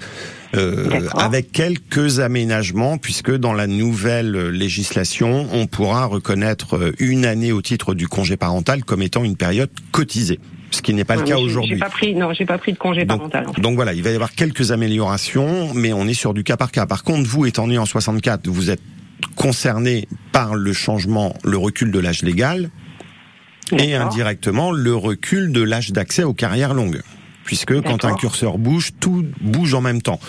Euh, 0.57 1.07
avec 1.15 1.53
quelques 1.53 2.21
aménagements, 2.21 2.97
puisque 2.97 3.31
dans 3.37 3.53
la 3.53 3.67
nouvelle 3.67 4.49
législation, 4.49 5.47
on 5.53 5.67
pourra 5.67 6.07
reconnaître 6.07 6.77
euh, 6.77 6.93
une 6.99 7.27
année 7.27 7.53
au 7.53 7.61
titre 7.61 7.93
du 7.93 8.09
congé 8.09 8.39
parental 8.39 8.83
comme 8.83 9.03
étant 9.03 9.25
une 9.25 9.37
période 9.37 9.69
cotisée, 9.93 10.41
ce 10.71 10.83
qui 10.83 10.93
n'est 10.95 11.05
pas 11.05 11.15
le 11.17 11.23
Ouais, 11.23 11.29
cas 11.29 11.37
aujourd'hui. 11.39 11.75
J'ai 11.75 11.81
pas 11.81 11.89
pris, 11.91 12.15
non, 12.15 12.33
j'ai 12.33 12.45
pas 12.45 12.59
pris 12.59 12.73
de 12.73 12.79
congé 12.79 13.05
Donc, 13.05 13.19
parental. 13.19 13.47
en 13.49 13.53
fait. 13.53 13.61
donc 13.61 13.75
voilà, 13.77 13.95
il 13.95 14.03
va 14.03 14.11
y 14.11 14.15
avoir 14.15 14.33
quelques 14.33 14.71
améliorations, 14.73 15.73
mais 15.75 15.93
on 15.93 16.07
est 16.07 16.15
sur 16.15 16.35
du 16.35 16.45
cas 16.45 16.57
par 16.57 16.71
cas. 16.71 16.87
Par 16.87 17.05
contre, 17.05 17.29
vous, 17.29 17.47
étant 17.47 17.67
né 17.67 17.79
en 17.79 17.87
64, 17.87 18.49
vous 18.49 18.71
êtes 18.71 18.83
concerné 19.35 20.07
par 20.33 20.55
le 20.55 20.73
changement, 20.73 21.35
le 21.45 21.57
recul 21.57 21.91
de 21.91 21.99
l'âge 21.99 22.23
légal 22.23 22.71
et 23.79 23.95
indirectement 23.95 24.71
le 24.73 24.95
recul 24.95 25.53
de 25.53 25.63
l'âge 25.63 25.93
d'accès 25.93 26.23
aux 26.25 26.35
carrières 26.35 26.75
longues. 26.75 27.03
Puisque 27.45 27.81
quand 27.83 28.05
un 28.05 28.15
curseur 28.15 28.59
bouge, 28.59 28.91
tout 29.01 29.25
bouge 29.41 29.75
en 29.75 29.81
même 29.81 30.03
temps. 30.03 30.21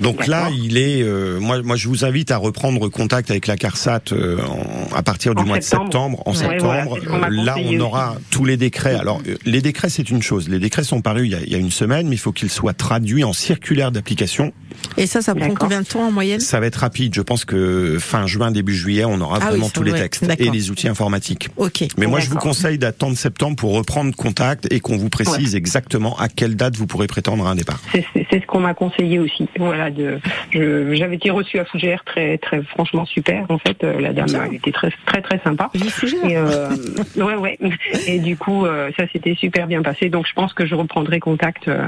Donc 0.00 0.26
là, 0.26 0.48
il 0.52 0.76
est. 0.78 1.02
euh, 1.02 1.40
moi, 1.40 1.62
moi, 1.62 1.76
je 1.76 1.88
vous 1.88 2.04
invite 2.04 2.30
à 2.30 2.36
reprendre 2.36 2.88
contact 2.88 3.30
avec 3.30 3.46
la 3.46 3.56
CARSAT 3.56 4.12
euh, 4.12 4.38
en- 4.42 4.94
à 4.94 5.02
partir 5.02 5.34
du 5.34 5.42
En 5.42 5.46
mois 5.46 5.60
septembre. 5.60 5.84
de 5.88 5.92
septembre. 5.92 6.22
En 6.26 6.30
Ouais, 6.30 6.36
septembre, 6.36 6.98
voilà, 7.06 7.28
là, 7.30 7.56
on 7.64 7.80
aura 7.80 8.16
tous 8.30 8.44
les 8.44 8.56
décrets. 8.56 8.94
Alors, 8.94 9.20
euh, 9.28 9.36
les 9.44 9.60
décrets, 9.60 9.88
c'est 9.88 10.08
une 10.10 10.22
chose. 10.22 10.48
Les 10.48 10.58
décrets 10.60 10.84
sont 10.84 11.00
parus 11.00 11.26
il 11.26 11.32
y 11.32 11.34
a, 11.34 11.40
il 11.40 11.50
y 11.52 11.54
a 11.54 11.58
une 11.58 11.70
semaine, 11.72 12.06
mais 12.08 12.14
il 12.14 12.18
faut 12.18 12.32
qu'ils 12.32 12.50
soient 12.50 12.74
traduits 12.74 13.24
en 13.24 13.32
circulaire 13.32 13.90
d'application. 13.90 14.52
Et 14.96 15.06
ça, 15.06 15.20
ça 15.22 15.34
prend 15.34 15.48
combien 15.54 15.80
de 15.80 15.86
temps 15.86 16.06
en 16.06 16.12
moyenne? 16.12 16.38
Ça 16.40 16.60
va 16.60 16.66
être 16.66 16.76
rapide. 16.76 17.14
Je 17.14 17.22
pense 17.22 17.44
que 17.44 17.98
fin 17.98 18.26
juin, 18.26 18.50
début 18.52 18.74
juillet, 18.76 19.04
on 19.04 19.20
aura 19.20 19.38
Ah 19.42 19.50
vraiment 19.50 19.68
tous 19.68 19.82
les 19.82 19.92
textes 19.92 20.24
et 20.38 20.50
les 20.50 20.70
outils 20.70 20.88
informatiques. 20.88 21.48
Ok. 21.56 21.84
Mais 21.96 22.06
moi, 22.06 22.20
je 22.20 22.28
vous 22.30 22.36
conseille 22.36 22.78
d'attendre 22.78 23.16
septembre 23.16 23.56
pour 23.56 23.72
reprendre 23.74 24.14
contact 24.14 24.72
et 24.72 24.78
qu'on 24.80 24.96
vous 24.96 25.08
précise 25.08 25.56
exactement 25.56 26.16
à 26.18 26.28
quelle 26.28 26.54
date 26.54 26.76
vous 26.76 26.86
pourrez 26.86 27.08
prétendre 27.08 27.46
à 27.46 27.50
un 27.50 27.54
départ. 27.56 27.80
C'est 27.92 28.04
c'est- 28.12 28.26
c'est 28.30 28.40
ce 28.40 28.46
qu'on 28.46 28.60
m'a 28.60 28.74
conseillé 28.74 29.18
aussi. 29.18 29.48
Voilà, 29.58 29.87
de, 29.90 30.18
j'avais 30.52 31.16
été 31.16 31.30
reçue 31.30 31.58
à 31.58 31.64
Fougères, 31.64 32.02
très, 32.04 32.38
très, 32.38 32.62
franchement 32.62 33.04
super. 33.06 33.44
En 33.48 33.58
fait, 33.58 33.82
euh, 33.84 34.00
la 34.00 34.12
dame, 34.12 34.28
elle 34.46 34.54
était 34.54 34.72
très, 34.72 34.90
très, 35.06 35.22
très 35.22 35.40
sympa. 35.44 35.70
Et 35.74 36.36
euh, 36.36 36.68
ouais, 37.16 37.34
ouais. 37.36 37.58
Et 38.06 38.18
du 38.18 38.36
coup, 38.36 38.66
euh, 38.66 38.90
ça 38.96 39.04
s'était 39.12 39.34
super 39.34 39.66
bien 39.66 39.82
passé. 39.82 40.08
Donc, 40.08 40.26
je 40.26 40.32
pense 40.32 40.52
que 40.52 40.66
je 40.66 40.74
reprendrai 40.74 41.20
contact. 41.20 41.68
euh, 41.68 41.84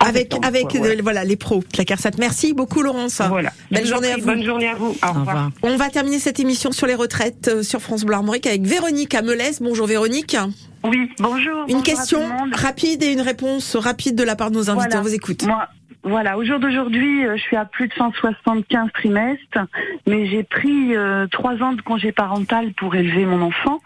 Avec, 0.00 0.32
avec 0.44 0.68
quoi, 0.68 0.78
voilà. 0.78 0.94
euh, 0.94 0.98
voilà, 1.02 1.24
les 1.24 1.36
pros, 1.36 1.62
la 1.76 1.84
CARSAT. 1.84 2.12
Merci 2.18 2.54
beaucoup, 2.54 2.82
Laurence. 2.82 3.20
Voilà. 3.28 3.50
Belle 3.70 3.84
Je 3.84 3.90
journée 3.90 4.12
à 4.12 4.16
vous. 4.16 4.26
Bonne 4.26 4.44
journée 4.44 4.68
à 4.68 4.74
vous. 4.74 4.96
Au, 5.02 5.06
Au 5.06 5.08
revoir. 5.08 5.26
revoir. 5.26 5.50
On 5.62 5.76
va 5.76 5.88
terminer 5.90 6.18
cette 6.18 6.38
émission 6.40 6.70
sur 6.72 6.86
les 6.86 6.94
retraites 6.94 7.48
euh, 7.52 7.62
sur 7.62 7.80
France 7.80 8.04
Bleu 8.04 8.14
Armorique 8.14 8.46
avec 8.46 8.62
Véronique 8.62 9.14
Amelès. 9.14 9.60
Bonjour 9.60 9.86
Véronique. 9.86 10.36
Oui, 10.84 11.10
bonjour. 11.18 11.64
Une 11.68 11.74
bonjour 11.74 11.78
à 11.80 11.82
question 11.82 12.20
rapide 12.52 13.02
et 13.02 13.12
une 13.12 13.20
réponse 13.20 13.74
rapide 13.74 14.14
de 14.14 14.22
la 14.22 14.36
part 14.36 14.50
de 14.52 14.56
nos 14.56 14.70
invités. 14.70 14.86
Voilà. 14.90 15.00
On 15.00 15.02
vous 15.02 15.14
écoute. 15.14 15.42
Moi, 15.44 15.66
voilà, 16.04 16.38
au 16.38 16.44
jour 16.44 16.58
d'aujourd'hui, 16.60 17.26
euh, 17.26 17.36
je 17.36 17.42
suis 17.42 17.56
à 17.56 17.64
plus 17.64 17.88
de 17.88 17.94
175 17.94 18.90
trimestres, 18.94 19.58
mais 20.06 20.28
j'ai 20.28 20.44
pris 20.44 20.96
euh, 20.96 21.26
trois 21.26 21.54
ans 21.62 21.72
de 21.72 21.82
congé 21.82 22.12
parental 22.12 22.72
pour 22.74 22.94
élever 22.94 23.26
mon 23.26 23.42
enfant. 23.42 23.80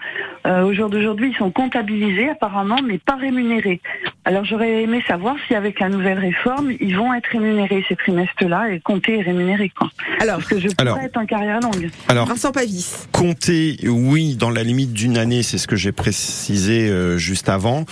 Euh, 0.46 0.62
au 0.62 0.75
jour 0.75 0.90
d'aujourd'hui, 0.90 1.31
ils 1.33 1.37
sont 1.37 1.51
comptabilisés 1.51 2.29
apparemment, 2.29 2.79
mais 2.85 2.98
pas 2.98 3.16
rémunérés. 3.16 3.81
Alors 4.25 4.44
j'aurais 4.44 4.83
aimé 4.83 5.03
savoir 5.07 5.37
si 5.46 5.55
avec 5.55 5.81
la 5.81 5.88
nouvelle 5.88 6.18
réforme, 6.18 6.72
ils 6.81 6.96
vont 6.96 7.12
être 7.14 7.27
rémunérés 7.27 7.85
ces 7.88 7.96
trimestres-là 7.96 8.70
et 8.70 8.81
comptés 8.81 9.18
et 9.18 9.22
rémunérés. 9.22 9.70
Quoi. 9.70 9.88
Alors, 10.20 10.37
Parce 10.37 10.48
que 10.48 10.61
je 10.61 10.68
pourrais 10.68 10.81
Alors. 10.81 10.98
être 10.98 11.16
en 11.16 11.27
carrière 11.27 11.61
longue. 11.61 11.90
Alors, 12.09 12.27
Vincent 12.27 12.53
Pavis. 12.53 13.09
Compter, 13.12 13.77
oui, 13.88 14.37
dans 14.37 14.51
la 14.51 14.62
limite 14.62 14.92
d'une 14.92 15.16
année, 15.16 15.42
c'est 15.42 15.59
ce 15.59 15.66
que 15.66 15.77
j'ai 15.77 15.92
précisé 15.92 16.88
euh, 16.88 17.16
juste 17.18 17.48
avant. 17.48 17.85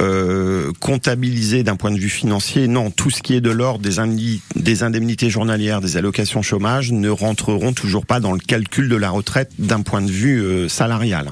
Euh, 0.00 0.72
comptabiliser 0.80 1.62
d'un 1.62 1.76
point 1.76 1.90
de 1.92 1.98
vue 1.98 2.08
financier, 2.08 2.68
non. 2.68 2.90
Tout 2.90 3.10
ce 3.10 3.22
qui 3.22 3.34
est 3.34 3.40
de 3.40 3.50
l'ordre 3.50 3.65
des, 3.78 4.82
indemnités 4.82 5.30
journalières, 5.30 5.80
des 5.80 5.96
allocations 5.96 6.42
chômage, 6.42 6.92
ne 6.92 7.08
rentreront 7.08 7.72
toujours 7.72 8.06
pas 8.06 8.20
dans 8.20 8.32
le 8.32 8.38
calcul 8.38 8.88
de 8.88 8.96
la 8.96 9.10
retraite 9.10 9.50
d'un 9.58 9.82
point 9.82 10.02
de 10.02 10.10
vue 10.10 10.40
euh, 10.40 10.68
salarial. 10.68 11.30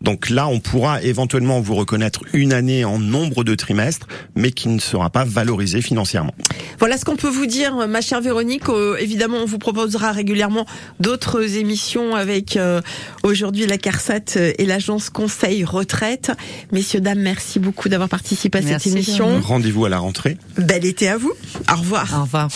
Donc 0.00 0.30
là, 0.30 0.48
on 0.48 0.60
pourra 0.60 1.02
éventuellement 1.02 1.60
vous 1.60 1.74
reconnaître 1.74 2.20
une 2.32 2.52
année 2.52 2.84
en 2.84 2.98
nombre 2.98 3.44
de 3.44 3.54
trimestres, 3.54 4.06
mais 4.34 4.50
qui 4.50 4.68
ne 4.68 4.78
sera 4.78 5.10
pas 5.10 5.24
valorisée 5.24 5.82
financièrement. 5.82 6.34
Voilà 6.78 6.96
ce 6.96 7.04
qu'on 7.04 7.16
peut 7.16 7.28
vous 7.28 7.46
dire, 7.46 7.86
ma 7.86 8.00
chère 8.00 8.20
Véronique. 8.20 8.68
Euh, 8.68 8.96
évidemment, 8.98 9.38
on 9.38 9.44
vous 9.44 9.58
proposera 9.58 10.12
régulièrement 10.12 10.66
d'autres 11.00 11.56
émissions 11.56 12.14
avec 12.14 12.56
euh, 12.56 12.80
aujourd'hui 13.22 13.66
la 13.66 13.78
CARSAT 13.78 14.36
et 14.36 14.64
l'agence 14.64 15.10
Conseil 15.10 15.64
Retraite. 15.64 16.32
Messieurs, 16.72 17.00
dames, 17.00 17.20
merci 17.20 17.58
beaucoup 17.58 17.88
d'avoir 17.88 18.08
participé 18.08 18.58
à 18.58 18.62
Merci, 18.62 18.88
cette 18.88 18.92
émission. 18.96 19.40
Rendez-vous 19.40 19.84
à 19.84 19.88
la 19.88 19.98
rentrée. 19.98 20.38
Bel 20.56 20.84
été 20.84 21.08
à 21.08 21.18
vous. 21.18 21.32
Au 21.70 21.76
revoir. 21.76 22.08
Au 22.18 22.22
revoir. 22.22 22.48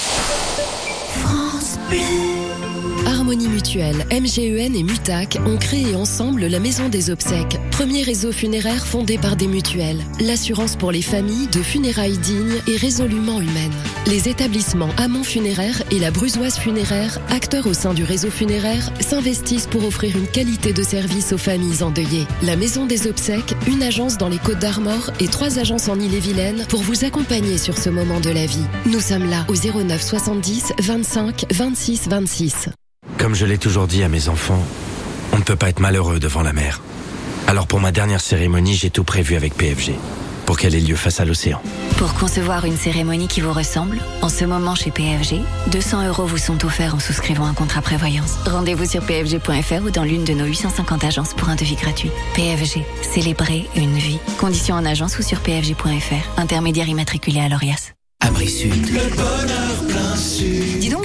Harmonie 3.25 3.49
Mutuelle, 3.49 4.05
MGEN 4.13 4.77
et 4.77 4.83
Mutac 4.83 5.39
ont 5.47 5.57
créé 5.57 5.97
ensemble 5.97 6.45
la 6.45 6.61
Maison 6.61 6.91
des 6.91 7.09
Obsèques, 7.09 7.59
premier 7.71 8.03
réseau 8.03 8.33
funéraire 8.33 8.87
fondé 8.87 9.17
par 9.17 9.35
des 9.37 9.47
mutuelles. 9.47 10.05
L'assurance 10.21 10.77
pour 10.77 10.93
les 10.93 11.01
familles 11.01 11.47
de 11.47 11.63
funérailles 11.63 12.19
dignes 12.19 12.61
et 12.67 12.77
résolument 12.77 13.41
humaines. 13.41 13.73
Les 14.09 14.29
établissements 14.29 14.91
Amont 14.99 15.25
Funéraire 15.25 15.83
et 15.91 16.01
la 16.01 16.11
Brusoise 16.11 16.59
Funéraire, 16.59 17.19
acteurs 17.31 17.67
au 17.67 17.73
sein 17.73 17.95
du 17.95 18.05
réseau 18.05 18.29
funéraire, 18.29 18.93
s'investissent 19.01 19.69
pour 19.69 19.87
offrir 19.87 20.19
une 20.19 20.29
qualité 20.29 20.75
de 20.75 20.83
service 20.83 21.33
aux 21.33 21.39
familles 21.39 21.83
endeuillées. 21.83 22.27
La 22.43 22.57
Maison 22.57 22.85
des 22.85 23.07
Obsèques, 23.07 23.55
une 23.67 23.83
agence 23.83 24.19
dans 24.19 24.29
les 24.29 24.37
Côtes 24.37 24.59
d'Armor 24.59 25.11
et 25.19 25.29
trois 25.29 25.59
agences 25.59 25.89
en 25.89 25.99
Ille-et-Vilaine 25.99 26.67
pour 26.69 26.83
vous 26.83 27.07
accompagner 27.07 27.57
sur 27.57 27.79
ce 27.79 27.89
moment 27.89 28.21
de 28.21 28.29
la 28.29 28.45
vie. 28.45 28.67
Nous 28.85 29.01
sommes 29.01 29.31
là 29.31 29.47
au 29.49 29.55
09 29.55 30.03
70 30.03 30.75
25 30.79 31.47
26 31.51 32.09
26. 32.11 32.69
Comme 33.25 33.35
je 33.35 33.47
l'ai 33.47 33.57
toujours 33.57 33.87
dit 33.87 34.03
à 34.03 34.11
mes 34.11 34.29
enfants, 34.29 34.63
on 35.33 35.39
ne 35.39 35.43
peut 35.43 35.57
pas 35.57 35.71
être 35.71 35.81
malheureux 35.81 36.21
devant 36.21 36.43
la 36.43 36.53
mer. 36.53 36.83
Alors 37.47 37.67
pour 37.67 37.81
ma 37.81 37.91
dernière 37.91 38.21
cérémonie, 38.21 38.75
j'ai 38.75 38.91
tout 38.91 39.03
prévu 39.03 39.35
avec 39.35 39.55
PFG, 39.55 39.95
pour 40.45 40.59
qu'elle 40.59 40.75
ait 40.75 40.81
lieu 40.81 40.95
face 40.95 41.21
à 41.21 41.25
l'océan. 41.25 41.63
Pour 41.97 42.13
concevoir 42.13 42.67
une 42.67 42.77
cérémonie 42.77 43.27
qui 43.27 43.41
vous 43.41 43.55
ressemble, 43.55 43.97
en 44.21 44.29
ce 44.29 44.45
moment 44.45 44.75
chez 44.75 44.91
PFG, 44.91 45.41
200 45.73 46.07
euros 46.07 46.27
vous 46.27 46.37
sont 46.37 46.63
offerts 46.67 46.97
en 46.97 46.99
souscrivant 46.99 47.47
un 47.47 47.55
contrat 47.55 47.81
prévoyance. 47.81 48.35
Rendez-vous 48.45 48.85
sur 48.85 49.01
pfg.fr 49.01 49.83
ou 49.83 49.91
dans 49.91 50.05
l'une 50.05 50.25
de 50.25 50.35
nos 50.35 50.45
850 50.45 51.05
agences 51.05 51.33
pour 51.33 51.49
un 51.49 51.57
devis 51.57 51.77
gratuit. 51.77 52.11
PFG, 52.35 52.83
célébrer 53.01 53.65
une 53.75 53.97
vie. 53.97 54.19
Conditions 54.37 54.75
en 54.75 54.85
agence 54.85 55.19
ou 55.19 55.23
sur 55.23 55.41
pfg.fr. 55.41 56.39
Intermédiaire 56.39 56.91
immatriculé 56.91 57.41
à 57.41 57.49
l'ORIAS. 57.49 57.95
Abri 58.21 58.51
Sud. 58.51 58.87
Le 58.91 59.17
bonheur 59.17 59.87
plein 59.89 60.17
sud. 60.17 60.79
Dis 60.79 60.89
donc, 60.89 61.03